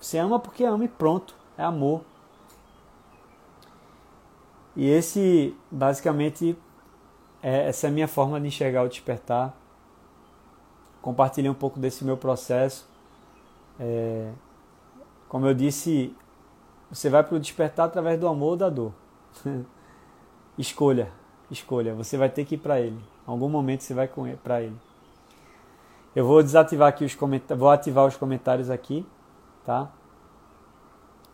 [0.00, 1.34] Você ama porque ama e pronto.
[1.56, 2.02] É amor.
[4.76, 6.56] E esse, basicamente,
[7.42, 9.56] é, essa é a minha forma de enxergar o despertar
[11.06, 12.84] compartilhei um pouco desse meu processo.
[13.78, 14.32] É,
[15.28, 16.12] como eu disse,
[16.90, 18.92] você vai para o despertar através do amor ou da dor.
[20.58, 21.12] escolha,
[21.48, 21.94] escolha.
[21.94, 22.96] Você vai ter que ir para ele.
[22.96, 24.10] Em algum momento você vai
[24.42, 24.76] para ele.
[26.12, 29.06] Eu vou desativar aqui os comentários, vou ativar os comentários aqui,
[29.64, 29.92] tá?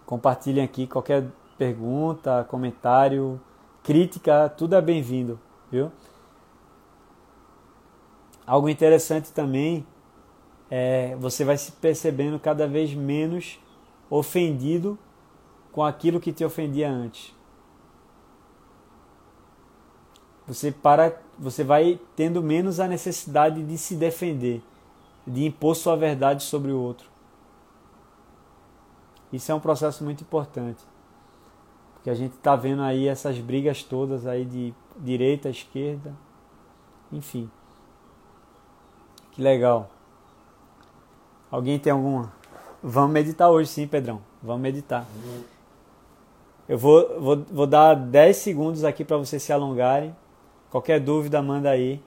[0.05, 1.25] Compartilhem aqui qualquer
[1.63, 3.41] pergunta, comentário,
[3.85, 5.39] crítica, tudo é bem-vindo,
[5.71, 5.93] viu?
[8.45, 9.87] Algo interessante também
[10.69, 13.61] é você vai se percebendo cada vez menos
[14.11, 14.99] ofendido
[15.71, 17.33] com aquilo que te ofendia antes.
[20.49, 24.61] Você para, você vai tendo menos a necessidade de se defender,
[25.25, 27.09] de impor sua verdade sobre o outro.
[29.33, 30.83] Isso é um processo muito importante,
[32.03, 36.13] porque a gente está vendo aí essas brigas todas aí de direita, esquerda,
[37.13, 37.49] enfim.
[39.31, 39.89] Que legal.
[41.49, 42.33] Alguém tem alguma?
[42.83, 44.21] Vamos meditar hoje sim, Pedrão.
[44.43, 45.07] Vamos meditar.
[46.69, 50.13] Eu vou, vou, vou dar 10 segundos aqui para vocês se alongarem.
[50.71, 52.03] Qualquer dúvida, manda aí.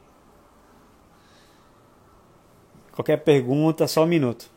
[2.91, 4.51] Qualquer pergunta, só um minuto.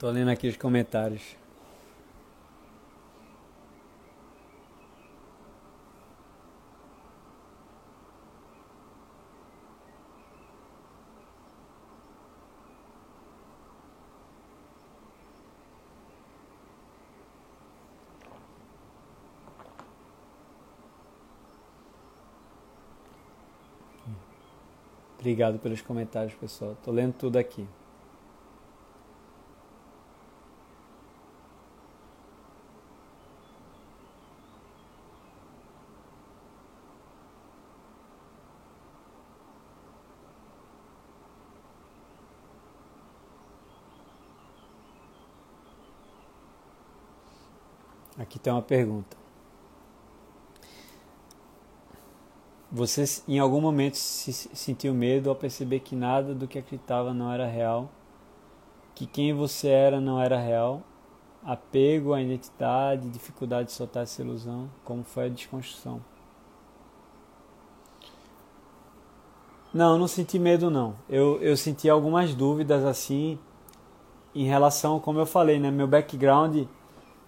[0.00, 1.36] Tô lendo aqui os comentários.
[25.18, 26.74] Obrigado pelos comentários, pessoal.
[26.82, 27.68] Tô lendo tudo aqui.
[48.20, 49.16] Aqui tem uma pergunta.
[52.72, 57.32] Você em algum momento se sentiu medo ao perceber que nada do que acreditava não
[57.32, 57.90] era real,
[58.94, 60.82] que quem você era não era real,
[61.44, 66.00] apego à identidade, dificuldade de soltar essa ilusão, como foi a desconstrução?
[69.72, 70.94] Não, não senti medo não.
[71.08, 73.38] Eu, eu senti algumas dúvidas assim
[74.34, 76.66] em relação, como eu falei, né, meu background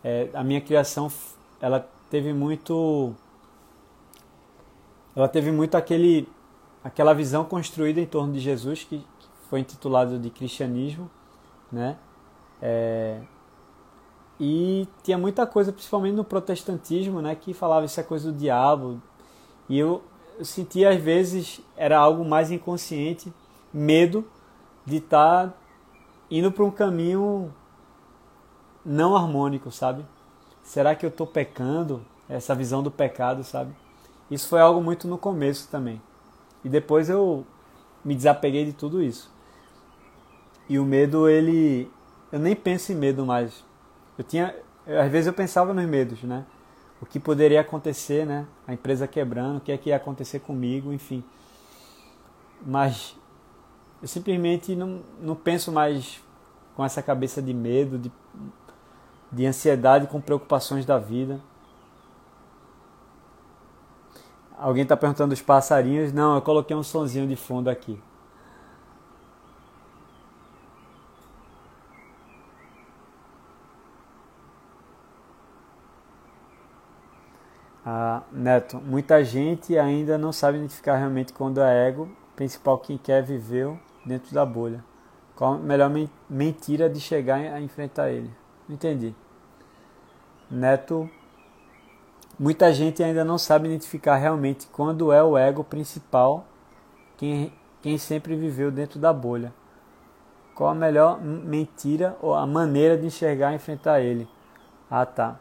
[0.05, 1.11] é, a minha criação
[1.61, 3.15] ela teve muito
[5.15, 6.29] ela teve muito aquele
[6.83, 11.11] aquela visão construída em torno de Jesus que, que foi intitulado de cristianismo
[11.71, 11.97] né?
[12.61, 13.21] É,
[14.39, 17.35] e tinha muita coisa principalmente no protestantismo né?
[17.35, 19.01] Que falava isso é coisa do diabo.
[19.69, 20.03] E eu,
[20.39, 23.33] eu sentia às vezes era algo mais inconsciente
[23.73, 24.25] medo
[24.85, 25.55] de estar tá
[26.31, 27.53] indo para um caminho
[28.85, 30.05] não harmônico, sabe?
[30.63, 32.05] Será que eu estou pecando?
[32.29, 33.75] Essa visão do pecado, sabe?
[34.31, 36.01] Isso foi algo muito no começo também.
[36.65, 37.45] E depois eu
[38.05, 39.31] me desapeguei de tudo isso.
[40.69, 41.91] E o medo, ele.
[42.31, 43.65] Eu nem penso em medo mais.
[44.17, 44.55] Eu tinha.
[44.87, 46.47] Às vezes eu pensava nos medos, né?
[47.01, 48.47] O que poderia acontecer, né?
[48.67, 51.23] A empresa quebrando, o que é que ia acontecer comigo, enfim.
[52.65, 53.17] Mas
[54.01, 56.23] eu simplesmente não, não penso mais
[56.75, 58.11] com essa cabeça de medo, de
[59.33, 61.41] de ansiedade com preocupações da vida.
[64.59, 66.13] Alguém está perguntando dos passarinhos?
[66.13, 68.01] Não, eu coloquei um sonzinho de fundo aqui.
[77.85, 83.23] Ah, Neto, muita gente ainda não sabe identificar realmente quando é ego, principal quem quer
[83.25, 83.77] viver
[84.07, 84.85] dentro da bolha.
[85.35, 85.91] Qual a melhor
[86.31, 88.42] mentira de chegar a enfrentar ele?
[88.69, 89.15] Entendi.
[90.51, 91.09] Neto,
[92.39, 96.47] muita gente ainda não sabe identificar realmente quando é o ego principal,
[97.17, 99.53] quem, quem sempre viveu dentro da bolha.
[100.55, 104.29] Qual a melhor mentira ou a maneira de enxergar e enfrentar ele?
[104.91, 105.41] Ah, tá.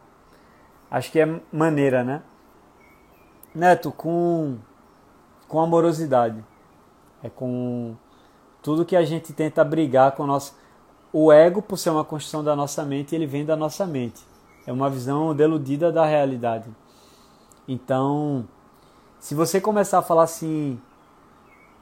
[0.90, 2.22] Acho que é maneira, né?
[3.54, 4.58] Neto, com,
[5.48, 6.44] com amorosidade.
[7.22, 7.96] É com
[8.62, 10.56] tudo que a gente tenta brigar com o nosso.
[11.14, 14.24] O ego, por ser uma construção da nossa mente, ele vem da nossa mente.
[14.66, 16.70] É uma visão deludida da realidade.
[17.68, 18.48] Então,
[19.20, 20.80] se você começar a falar assim,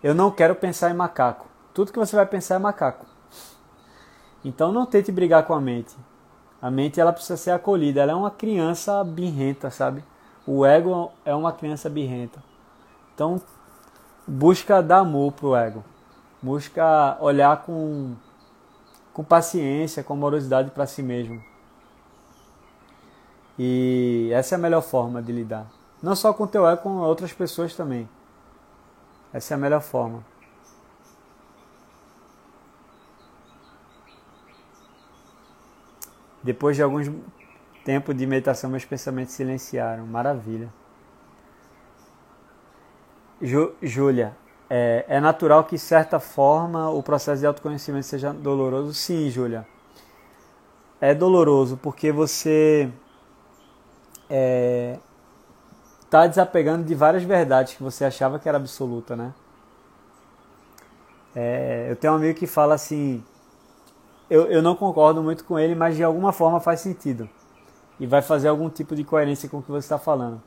[0.01, 3.05] eu não quero pensar em macaco, tudo que você vai pensar é macaco.
[4.43, 5.95] Então não tente brigar com a mente.
[6.61, 10.03] A mente ela precisa ser acolhida, ela é uma criança birrenta, sabe?
[10.45, 12.41] O ego é uma criança birrenta.
[13.13, 13.41] Então
[14.27, 15.84] busca dar amor pro ego.
[16.41, 18.15] Busca olhar com
[19.20, 21.43] com paciência, com amorosidade para si mesmo.
[23.57, 25.70] E essa é a melhor forma de lidar.
[26.01, 28.07] Não só com o teu ego, com outras pessoas também.
[29.34, 30.24] Essa é a melhor forma.
[36.41, 37.11] Depois de alguns
[37.84, 40.07] tempo de meditação, meus pensamentos silenciaram.
[40.07, 40.70] Maravilha.
[43.82, 44.34] Júlia,
[44.70, 48.93] é, é, natural que, de certa forma, o processo de autoconhecimento seja doloroso?
[48.93, 49.67] Sim, Júlia.
[51.01, 52.91] É doloroso porque você
[54.30, 54.99] é,
[56.09, 59.34] tá desapegando de várias verdades que você achava que era absoluta, né?
[61.36, 63.24] É, eu tenho um amigo que fala assim,
[64.30, 67.30] eu, eu não concordo muito com ele, mas de alguma forma faz sentido
[67.99, 70.41] e vai fazer algum tipo de coerência com o que você está falando.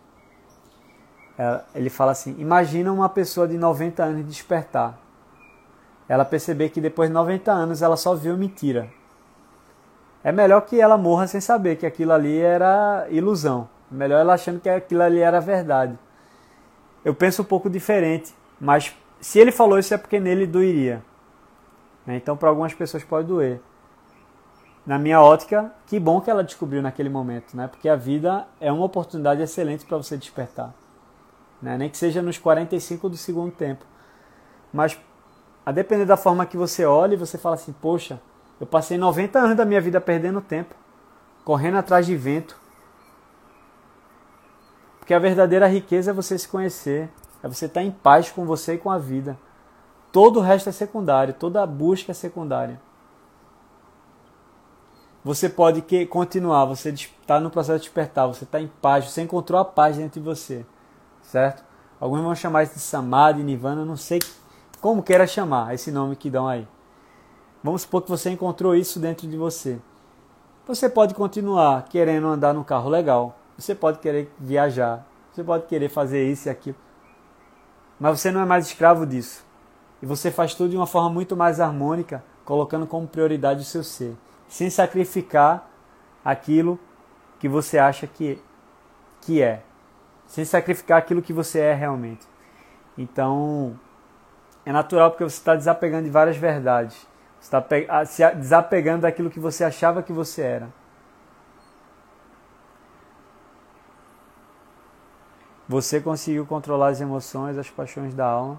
[1.39, 4.99] É, ele fala assim: imagina uma pessoa de 90 anos despertar,
[6.09, 8.89] ela perceber que depois de 90 anos ela só viu mentira.
[10.25, 13.69] É melhor que ela morra sem saber que aquilo ali era ilusão.
[13.91, 15.99] Melhor ela achando que aquilo ali era verdade.
[17.05, 21.03] Eu penso um pouco diferente, mas se ele falou isso é porque nele doeria.
[22.07, 22.17] Né?
[22.17, 23.61] Então, para algumas pessoas pode doer.
[24.85, 27.69] na minha ótica, que bom que ela descobriu naquele momento, né?
[27.69, 30.75] Porque a vida é uma oportunidade excelente para você despertar.
[31.63, 31.79] Né?
[31.79, 33.85] Nem que seja nos 45 do segundo tempo.
[34.73, 34.99] Mas
[35.65, 38.21] a depender da forma que você olha, você fala assim: "Poxa,
[38.61, 40.75] eu passei 90 anos da minha vida perdendo tempo,
[41.45, 42.61] correndo atrás de vento".
[44.99, 47.09] Porque a verdadeira riqueza é você se conhecer,
[47.43, 49.39] é você estar em paz com você e com a vida.
[50.11, 52.81] Todo o resto é secundário, toda a busca é secundária
[55.25, 59.23] você pode que, continuar, você está no processo de despertar, você está em paz, você
[59.23, 60.67] encontrou a paz dentro de você,
[61.23, 61.65] certo?
[62.01, 64.19] Alguns vão chamar isso de Samadhi, Nirvana, não sei
[64.81, 66.67] como queira chamar esse nome que dão aí.
[67.63, 69.79] Vamos supor que você encontrou isso dentro de você.
[70.67, 75.89] Você pode continuar querendo andar num carro legal, você pode querer viajar, você pode querer
[75.89, 76.77] fazer isso e aquilo,
[77.99, 79.45] mas você não é mais escravo disso.
[80.01, 83.85] E você faz tudo de uma forma muito mais harmônica, colocando como prioridade o seu
[83.85, 84.17] ser
[84.53, 85.67] sem sacrificar
[86.23, 86.79] aquilo
[87.41, 88.39] que você acha que,
[89.23, 89.63] que é,
[90.33, 92.27] sem sacrificar aquilo que você é realmente.
[92.97, 93.79] Então,
[94.65, 97.07] é natural porque você está desapegando de várias verdades,
[97.39, 100.69] você está se desapegando daquilo que você achava que você era.
[105.69, 108.59] Você conseguiu controlar as emoções, as paixões da alma.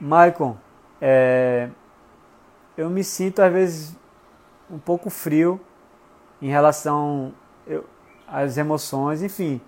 [0.00, 0.56] Maicon,
[0.98, 1.68] é,
[2.74, 3.96] eu me sinto às vezes
[4.70, 5.60] um pouco frio
[6.40, 7.34] em relação
[7.66, 7.84] eu,
[8.30, 9.60] às emoções, enfim.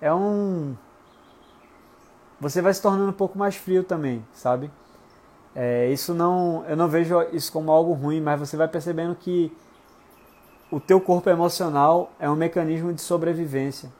[0.00, 0.76] É um.
[2.40, 4.70] Você vai se tornando um pouco mais frio também, sabe?
[5.54, 6.64] É, isso não.
[6.68, 9.52] Eu não vejo isso como algo ruim, mas você vai percebendo que
[10.70, 13.90] o teu corpo emocional é um mecanismo de sobrevivência.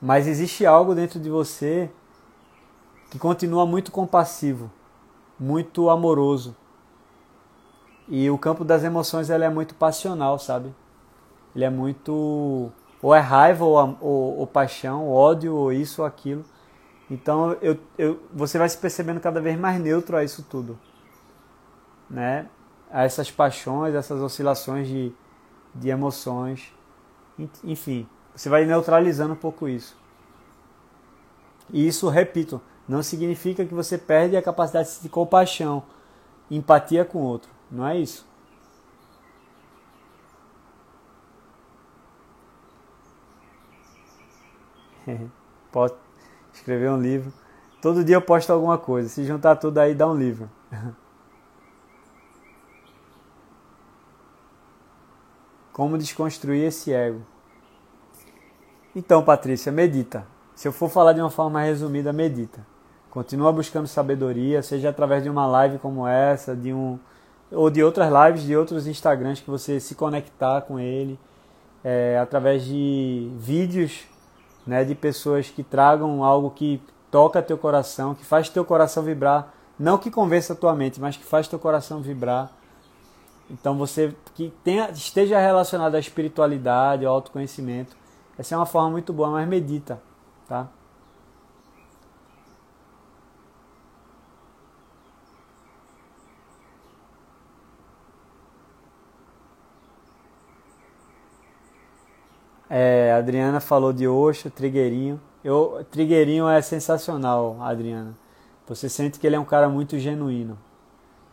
[0.00, 1.90] Mas existe algo dentro de você
[3.10, 4.70] que continua muito compassivo
[5.40, 6.54] muito amoroso.
[8.06, 10.74] E o campo das emoções ele é muito passional, sabe?
[11.54, 12.70] Ele é muito.
[13.02, 16.44] Ou é raiva, ou, ou, ou paixão, ou ódio, ou isso ou aquilo.
[17.10, 20.78] Então eu, eu, você vai se percebendo cada vez mais neutro a isso tudo.
[22.08, 22.46] Né?
[22.90, 25.12] A essas paixões, essas oscilações de,
[25.74, 26.72] de emoções.
[27.64, 29.96] Enfim, você vai neutralizando um pouco isso.
[31.72, 35.82] E isso, repito, não significa que você perde a capacidade de compaixão,
[36.50, 37.50] empatia com o outro.
[37.70, 38.26] Não é isso.
[45.72, 45.94] Pode
[46.52, 47.32] escrever um livro.
[47.80, 49.08] Todo dia eu posto alguma coisa.
[49.08, 50.50] Se juntar tudo aí, dá um livro.
[55.72, 57.22] Como desconstruir esse ego?
[58.94, 60.26] Então, Patrícia, medita.
[60.54, 62.66] Se eu for falar de uma forma resumida, medita.
[63.08, 66.98] Continua buscando sabedoria, seja através de uma live como essa, de um
[67.50, 71.18] ou de outras lives de outros Instagrams que você se conectar com ele,
[71.82, 74.04] é, através de vídeos
[74.66, 76.80] né, de pessoas que tragam algo que
[77.10, 81.16] toca teu coração, que faz teu coração vibrar, não que convença a tua mente, mas
[81.16, 82.50] que faz teu coração vibrar.
[83.50, 87.96] Então você que tenha, esteja relacionado à espiritualidade, ao autoconhecimento,
[88.38, 90.00] essa é uma forma muito boa, mas medita,
[90.48, 90.68] tá?
[102.72, 105.20] É, a Adriana falou de Osho, Trigueirinho.
[105.42, 108.14] Eu, Trigueirinho é sensacional, Adriana.
[108.68, 110.56] Você sente que ele é um cara muito genuíno.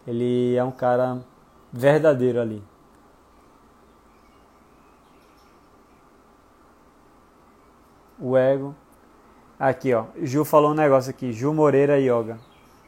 [0.07, 1.19] Ele é um cara
[1.71, 2.63] verdadeiro ali.
[8.19, 8.73] O ego.
[9.59, 10.05] Aqui, ó.
[10.23, 11.31] Ju falou um negócio aqui.
[11.31, 12.39] Ju Moreira Yoga.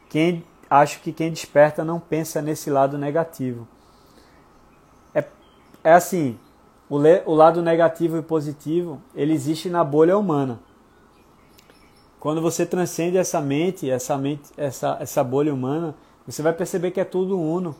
[0.08, 3.68] Quem acho que quem desperta não pensa nesse lado negativo.
[5.14, 5.24] É,
[5.84, 6.38] é assim,
[6.90, 10.58] o, le, o lado negativo e positivo, ele existe na bolha humana.
[12.18, 15.94] Quando você transcende essa mente, essa mente, essa, essa bolha humana,
[16.26, 17.76] você vai perceber que é tudo uno.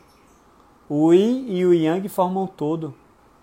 [0.88, 2.94] O Yin e o Yang formam todo.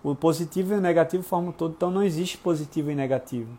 [0.02, 1.74] O positivo e o negativo formam todo.
[1.76, 3.50] Então não existe positivo e negativo.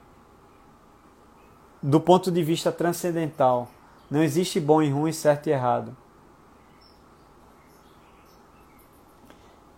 [1.81, 3.69] Do ponto de vista transcendental,
[4.10, 5.95] não existe bom e ruim, certo e errado.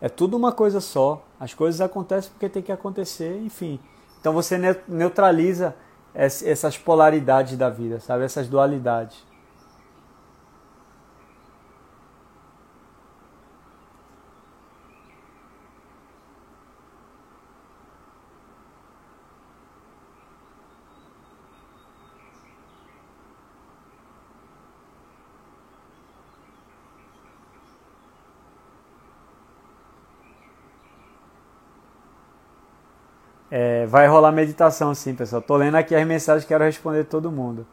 [0.01, 1.23] É tudo uma coisa só.
[1.39, 3.79] As coisas acontecem porque tem que acontecer, enfim.
[4.19, 4.57] Então você
[4.87, 5.75] neutraliza
[6.13, 8.23] essas polaridades da vida, sabe?
[8.23, 9.23] Essas dualidades.
[33.51, 35.41] É, vai rolar meditação sim, pessoal.
[35.41, 37.67] Tô lendo aqui as mensagens, quero responder todo mundo.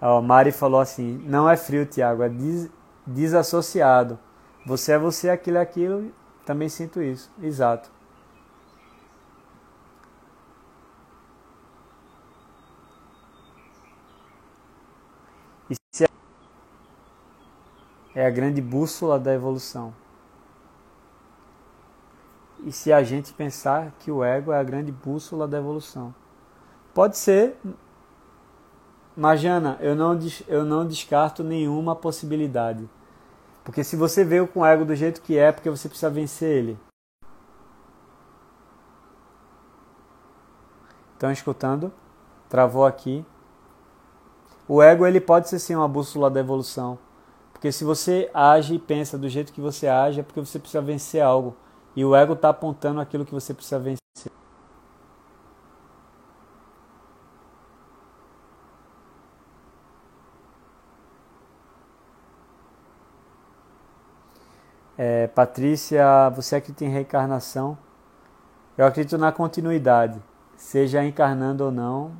[0.00, 2.68] Ó, Mari falou assim: não é frio, Tiago, é des
[3.06, 4.18] desassociado.
[4.66, 6.12] Você é você, aquilo é aquilo.
[6.44, 7.30] Também sinto isso.
[7.40, 7.90] Exato.
[15.92, 16.08] Se
[18.14, 19.94] é a grande bússola da evolução.
[22.66, 26.12] E se a gente pensar que o ego é a grande bússola da evolução?
[26.92, 27.56] Pode ser,
[29.16, 30.18] mas Jana, eu não,
[30.48, 32.90] eu não descarto nenhuma possibilidade.
[33.62, 36.10] Porque se você veio com o ego do jeito que é, é porque você precisa
[36.10, 36.78] vencer ele.
[41.14, 41.92] Estão escutando?
[42.48, 43.24] Travou aqui.
[44.66, 46.98] O ego ele pode ser sim uma bússola da evolução.
[47.52, 50.82] Porque se você age e pensa do jeito que você age, é porque você precisa
[50.82, 51.56] vencer algo.
[51.96, 54.00] E o ego está apontando aquilo que você precisa vencer.
[64.98, 67.78] É, Patrícia, você acredita em reencarnação?
[68.76, 70.22] Eu acredito na continuidade,
[70.56, 72.12] seja encarnando ou não.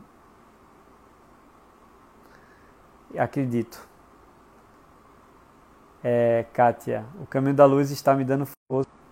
[3.19, 3.87] Acredito.
[6.03, 9.06] É, Kátia, o caminho da luz está me dando força.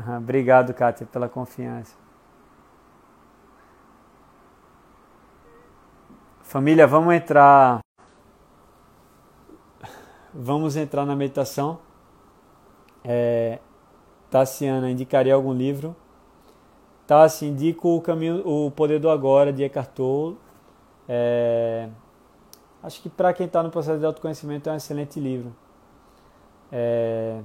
[0.00, 1.94] Uhum, obrigado, Kátia, pela confiança.
[6.40, 7.80] Família, vamos entrar
[10.32, 11.78] vamos entrar na meditação.
[13.04, 13.58] É,
[14.30, 15.94] Tassiana, indicaria algum livro?
[17.06, 20.38] Tassi, indico o caminho, o Poder do Agora de Eckhart Tolle.
[21.08, 21.88] É,
[22.82, 25.54] acho que para quem está no processo de autoconhecimento é um excelente livro.
[26.72, 27.42] É,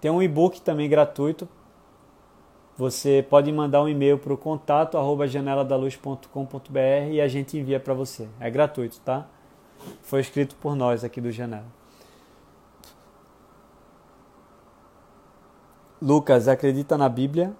[0.00, 1.48] tem um e-book também gratuito.
[2.76, 4.96] Você pode mandar um e-mail para o contato
[5.26, 8.26] janeladaluz.com.br e a gente envia para você.
[8.40, 9.26] É gratuito, tá?
[10.02, 11.66] Foi escrito por nós aqui do Janela.
[16.00, 17.52] Lucas, acredita na Bíblia?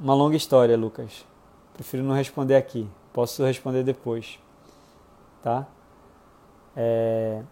[0.00, 1.26] Uma longa história, Lucas.
[1.74, 2.88] Prefiro não responder aqui.
[3.12, 4.38] Posso responder depois.
[5.42, 5.66] Tá?
[6.76, 7.42] É...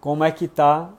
[0.00, 0.90] Como é que tá?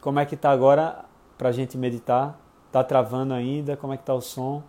[0.00, 1.04] Como é que tá agora
[1.36, 2.38] pra gente meditar?
[2.72, 3.76] Tá travando ainda?
[3.76, 4.62] Como é que tá o som?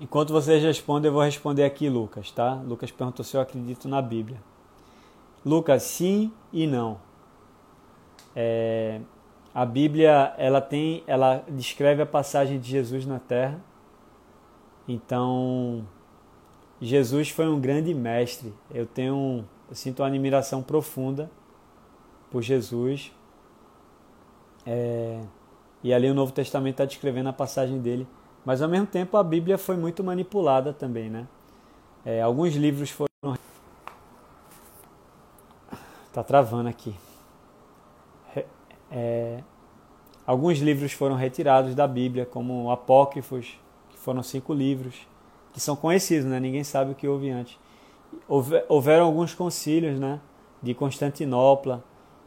[0.00, 2.54] Enquanto vocês respondem, eu vou responder aqui, Lucas, tá?
[2.54, 4.40] Lucas perguntou se eu acredito na Bíblia.
[5.44, 6.98] Lucas, sim e não.
[8.34, 9.00] É,
[9.52, 13.60] a Bíblia, ela tem, ela descreve a passagem de Jesus na Terra.
[14.86, 15.84] Então,
[16.80, 18.54] Jesus foi um grande mestre.
[18.72, 21.30] Eu tenho, eu sinto uma admiração profunda
[22.30, 23.12] por Jesus.
[24.66, 25.20] É,
[25.82, 28.06] e ali o Novo Testamento está descrevendo a passagem dele
[28.48, 31.28] mas ao mesmo tempo a Bíblia foi muito manipulada também, né?
[32.02, 33.36] É, alguns livros foram.
[36.10, 36.94] Tá travando aqui.
[38.90, 39.42] É,
[40.26, 43.60] alguns livros foram retirados da Bíblia, como Apócrifos,
[43.90, 45.06] que foram cinco livros,
[45.58, 46.38] que são conhecidos, né?
[46.38, 47.58] Ninguém sabe o que houve antes.
[48.68, 50.20] Houveram alguns concílios, né?
[50.62, 51.82] De Constantinopla,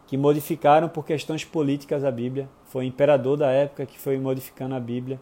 [0.06, 2.50] que modificaram por questões políticas a Bíblia.
[2.66, 5.18] Foi o imperador da época que foi modificando a Bíblia.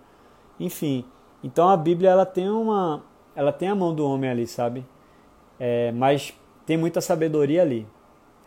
[0.60, 1.06] Enfim,
[1.44, 3.04] então a Bíblia ela tem uma,
[3.36, 4.84] ela tem a mão do homem ali, sabe?
[5.60, 6.34] É, mas
[6.66, 7.86] tem muita sabedoria ali.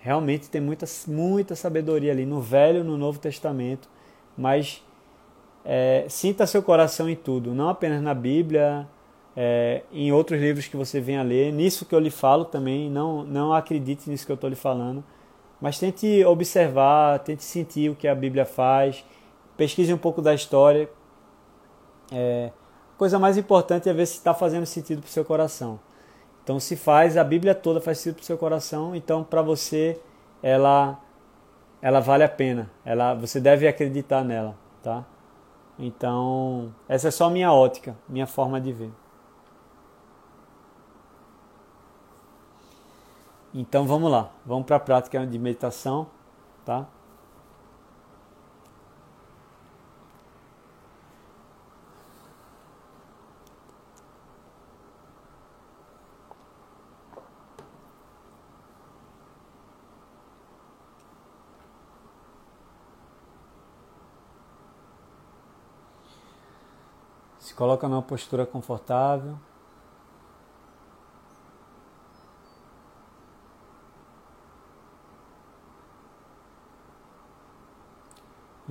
[0.01, 3.89] Realmente tem muita, muita sabedoria ali no Velho, no Novo Testamento.
[4.37, 4.85] Mas
[5.65, 8.89] é, sinta seu coração em tudo, não apenas na Bíblia,
[9.37, 11.53] é, em outros livros que você venha ler.
[11.53, 15.03] Nisso que eu lhe falo também, não, não acredite nisso que eu estou lhe falando.
[15.61, 19.05] Mas tente observar, tente sentir o que a Bíblia faz.
[19.57, 20.89] Pesquise um pouco da história,
[22.13, 22.51] é,
[22.95, 25.81] a coisa mais importante é ver se está fazendo sentido para o seu coração.
[26.45, 30.01] Então, se faz, a Bíblia toda faz sentido para o seu coração, então para você
[30.43, 31.01] ela
[31.81, 32.71] ela vale a pena.
[32.85, 35.05] Ela você deve acreditar nela, tá?
[35.79, 38.91] Então, essa é só minha ótica, minha forma de ver.
[43.55, 46.07] Então vamos lá, vamos para a prática de meditação,
[46.65, 46.87] tá?
[67.39, 69.37] Se coloca numa postura confortável.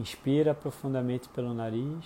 [0.01, 2.03] Inspira profundamente pelo nariz.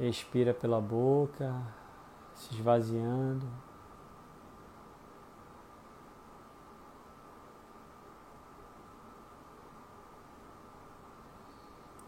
[0.00, 1.62] Expira pela boca,
[2.34, 3.46] se esvaziando.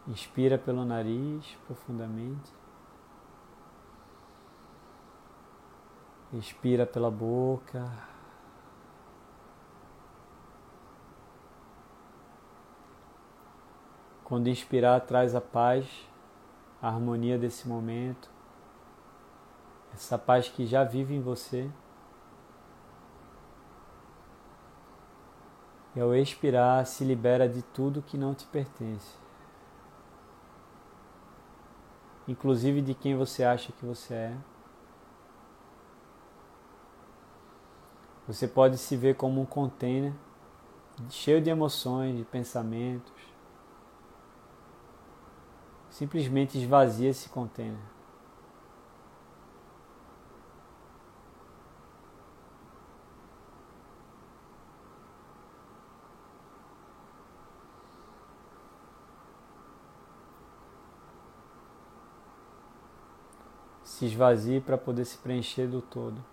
[0.08, 2.52] Inspira pelo nariz profundamente.
[6.32, 7.88] Expira pela boca.
[14.30, 15.86] Quando inspirar, traz a paz,
[16.80, 18.30] a harmonia desse momento,
[19.92, 21.70] essa paz que já vive em você.
[25.94, 29.20] E ao expirar, se libera de tudo que não te pertence.
[32.30, 34.36] inclusive de quem você acha que você é.
[38.26, 40.12] Você pode se ver como um container
[41.08, 43.19] cheio de emoções, de pensamentos.
[45.90, 47.78] Simplesmente esvazia esse container.
[64.00, 66.24] se esvazie para poder se preencher do todo.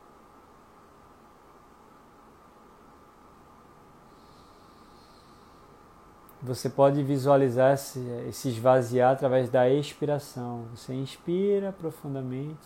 [6.47, 7.99] Você pode visualizar esse,
[8.29, 10.65] esse esvaziar através da expiração.
[10.73, 12.65] Você inspira profundamente.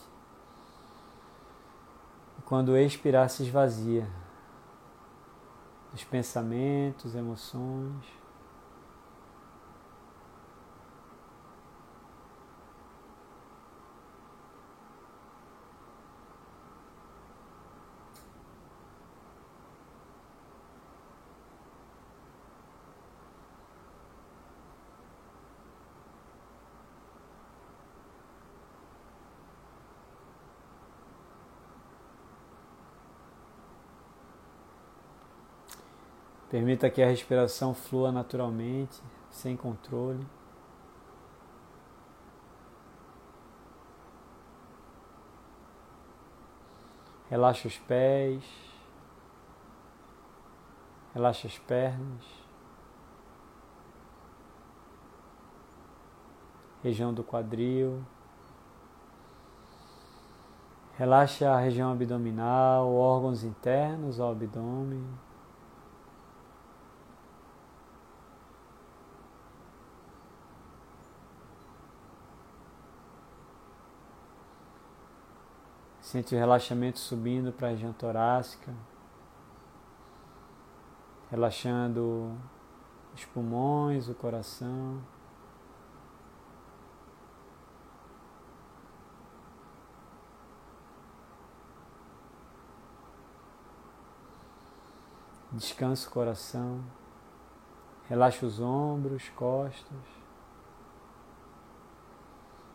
[2.37, 4.07] E quando expirar, se esvazia
[5.91, 8.20] dos pensamentos, emoções.
[36.52, 40.28] Permita que a respiração flua naturalmente, sem controle.
[47.30, 48.44] Relaxa os pés,
[51.14, 52.26] relaxa as pernas,
[56.84, 58.03] região do quadril.
[60.98, 65.30] Relaxa a região abdominal, órgãos internos ao abdômen.
[76.11, 78.73] Sente o relaxamento subindo para a região torácica,
[81.29, 82.38] relaxando
[83.15, 85.01] os pulmões, o coração.
[95.53, 96.83] Descansa o coração,
[98.09, 100.03] relaxa os ombros, costas,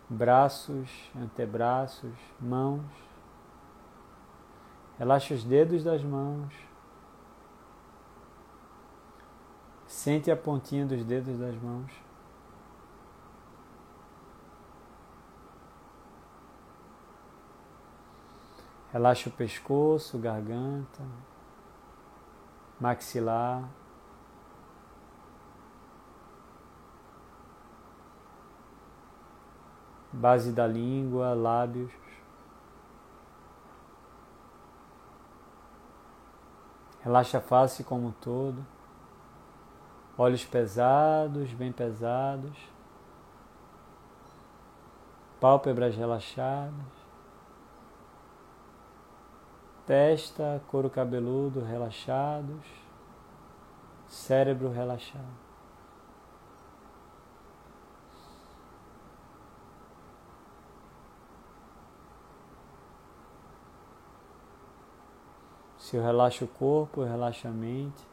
[0.08, 3.06] braços, antebraços, mãos.
[4.98, 6.54] Relaxa os dedos das mãos.
[9.86, 11.92] Sente a pontinha dos dedos das mãos.
[18.90, 21.02] Relaxa o pescoço, garganta,
[22.80, 23.68] maxilar.
[30.10, 32.05] Base da língua, lábios.
[37.06, 38.66] Relaxa a face como um todo.
[40.18, 42.58] Olhos pesados, bem pesados.
[45.40, 46.74] Pálpebras relaxadas.
[49.86, 52.66] Testa, couro cabeludo relaxados.
[54.08, 55.45] Cérebro relaxado.
[65.86, 68.04] Se eu relaxo o corpo, eu relaxo a mente.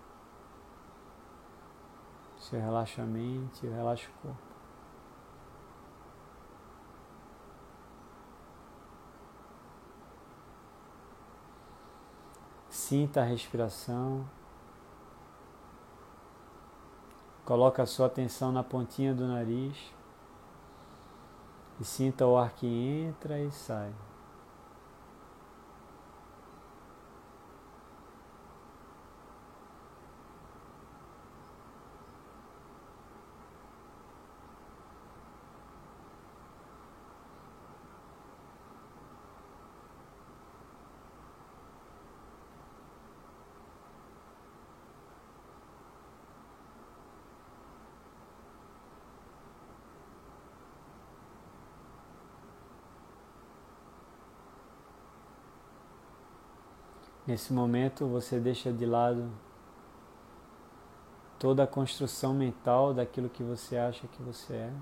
[2.38, 4.44] Se eu relaxo a mente, eu relaxo o corpo.
[12.70, 14.24] Sinta a respiração.
[17.44, 19.76] Coloque a sua atenção na pontinha do nariz
[21.80, 23.92] e sinta o ar que entra e sai.
[57.34, 59.28] Nesse momento você deixa de lado
[61.40, 64.74] toda a construção mental daquilo que você acha que você é.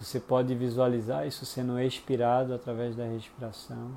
[0.00, 3.96] Você pode visualizar isso sendo expirado através da respiração,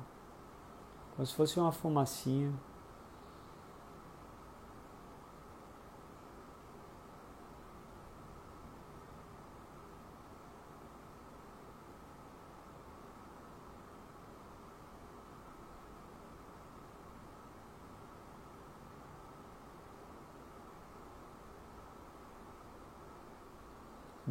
[1.16, 2.52] como se fosse uma fumacinha.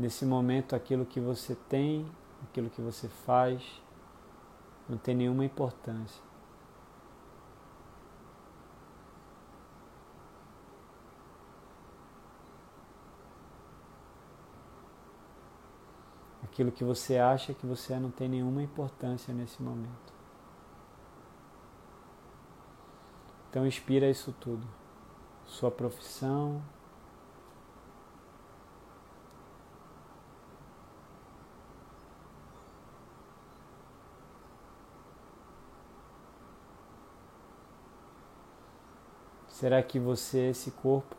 [0.08, 2.10] Nesse momento, aquilo que você tem,
[2.42, 3.62] aquilo que você faz,
[4.88, 6.24] não tem nenhuma importância.
[16.42, 20.14] Aquilo que você acha que você é não tem nenhuma importância nesse momento.
[23.50, 24.66] Então inspira isso tudo.
[25.46, 26.64] Sua profissão,
[39.58, 41.16] Será que você é esse corpo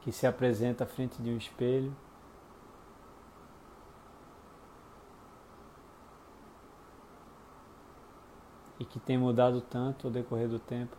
[0.00, 1.94] que se apresenta à frente de um espelho?
[8.80, 10.96] E que tem mudado tanto ao decorrer do tempo?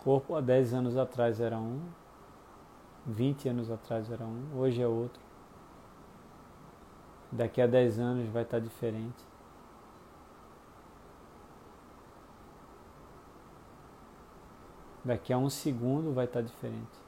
[0.00, 1.80] Corpo há 10 anos atrás era um,
[3.06, 5.24] 20 anos atrás era um, hoje é outro
[7.30, 9.24] daqui a 10 anos vai estar diferente.
[15.04, 17.06] Daqui a um segundo vai estar diferente.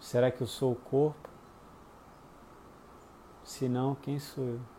[0.00, 1.28] Será que eu sou o corpo?
[3.42, 4.75] Se não, quem sou eu?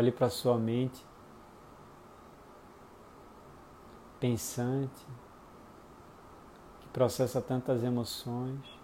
[0.00, 1.04] Olhe para sua mente
[4.18, 5.06] pensante,
[6.80, 8.80] que processa tantas emoções.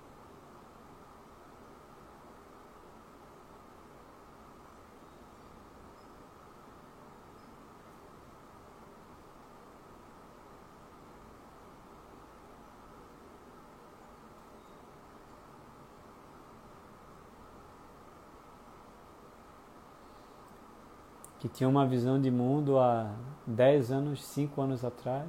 [21.38, 23.10] que tinha uma visão de mundo há
[23.46, 25.26] 10 anos, 5 anos atrás,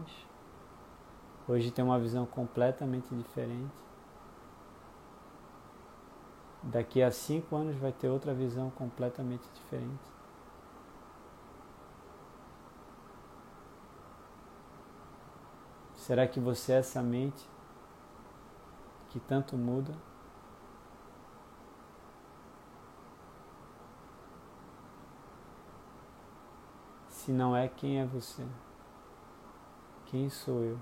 [1.47, 3.71] hoje tem uma visão completamente diferente.
[6.61, 10.03] Daqui a 5 anos vai ter outra visão completamente diferente.
[15.95, 17.49] Será que você é essa mente
[19.11, 19.93] que tanto muda?
[27.27, 28.41] Se não é, quem é você?
[30.05, 30.79] Quem sou eu?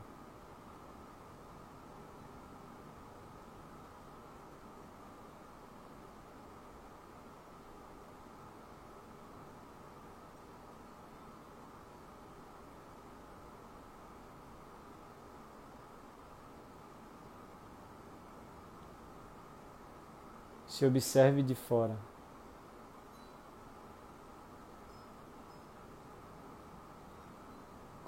[20.67, 21.97] Se observe de fora.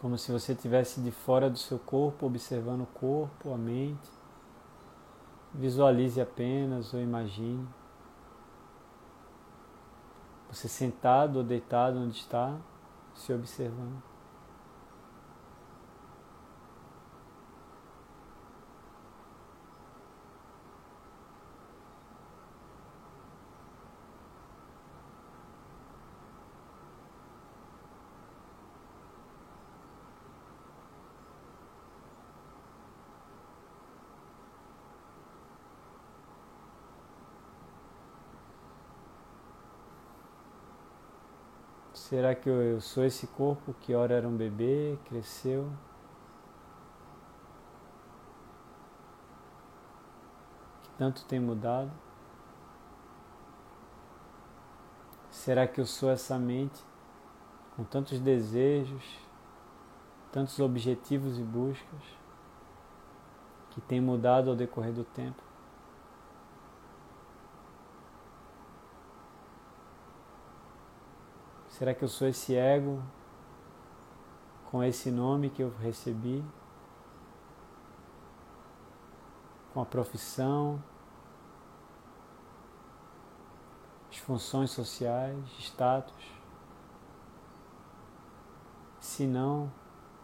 [0.08, 4.10] Como se você estivesse de fora do seu corpo, observando o corpo, a mente.
[5.54, 7.68] Visualize apenas ou imagine.
[10.50, 12.56] Você sentado ou deitado onde está,
[13.16, 14.02] se observando.
[42.08, 45.70] Será que eu sou esse corpo que ora era um bebê, cresceu?
[50.98, 51.92] tanto tem mudado?
[55.30, 56.82] Será que eu sou essa mente
[57.76, 59.20] com tantos desejos,
[60.32, 62.04] tantos objetivos e buscas
[63.72, 65.47] que tem mudado ao decorrer do tempo?
[71.78, 73.04] Será que eu sou esse ego
[74.72, 76.44] com esse nome que eu recebi?
[79.72, 80.84] Com a profissão,
[84.10, 86.26] as funções sociais, status?
[89.00, 89.72] Se não,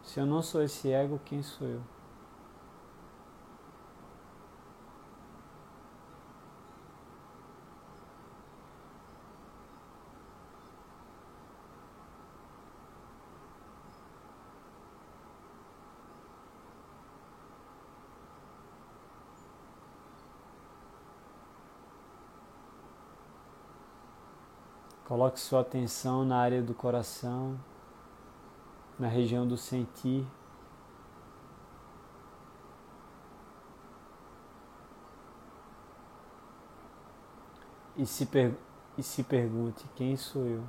[0.02, 1.93] se eu não sou esse ego, quem sou eu?
[25.14, 27.56] Coloque sua atenção na área do coração,
[28.98, 30.26] na região do sentir.
[37.96, 38.56] E se, per
[38.98, 40.64] e se pergunte: quem sou eu?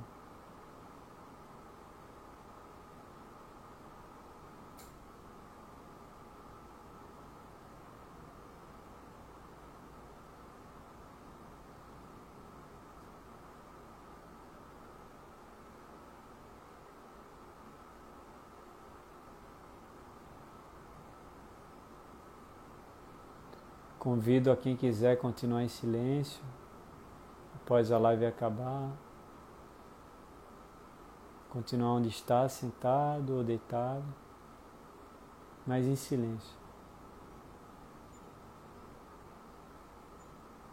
[24.16, 26.42] Convido a quem quiser continuar em silêncio
[27.54, 28.90] após a live acabar.
[31.50, 34.06] Continuar onde está, sentado ou deitado,
[35.66, 36.56] mas em silêncio.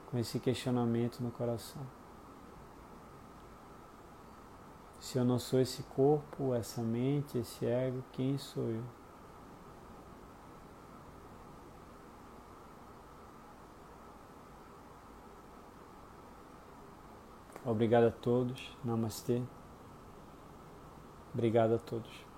[0.09, 1.85] Com esse questionamento no coração.
[5.01, 9.02] Se eu não sou esse corpo, essa mente, esse ego, quem sou eu?
[17.65, 18.75] Obrigado a todos.
[18.83, 19.41] Namastê.
[21.33, 22.32] Obrigado a todos.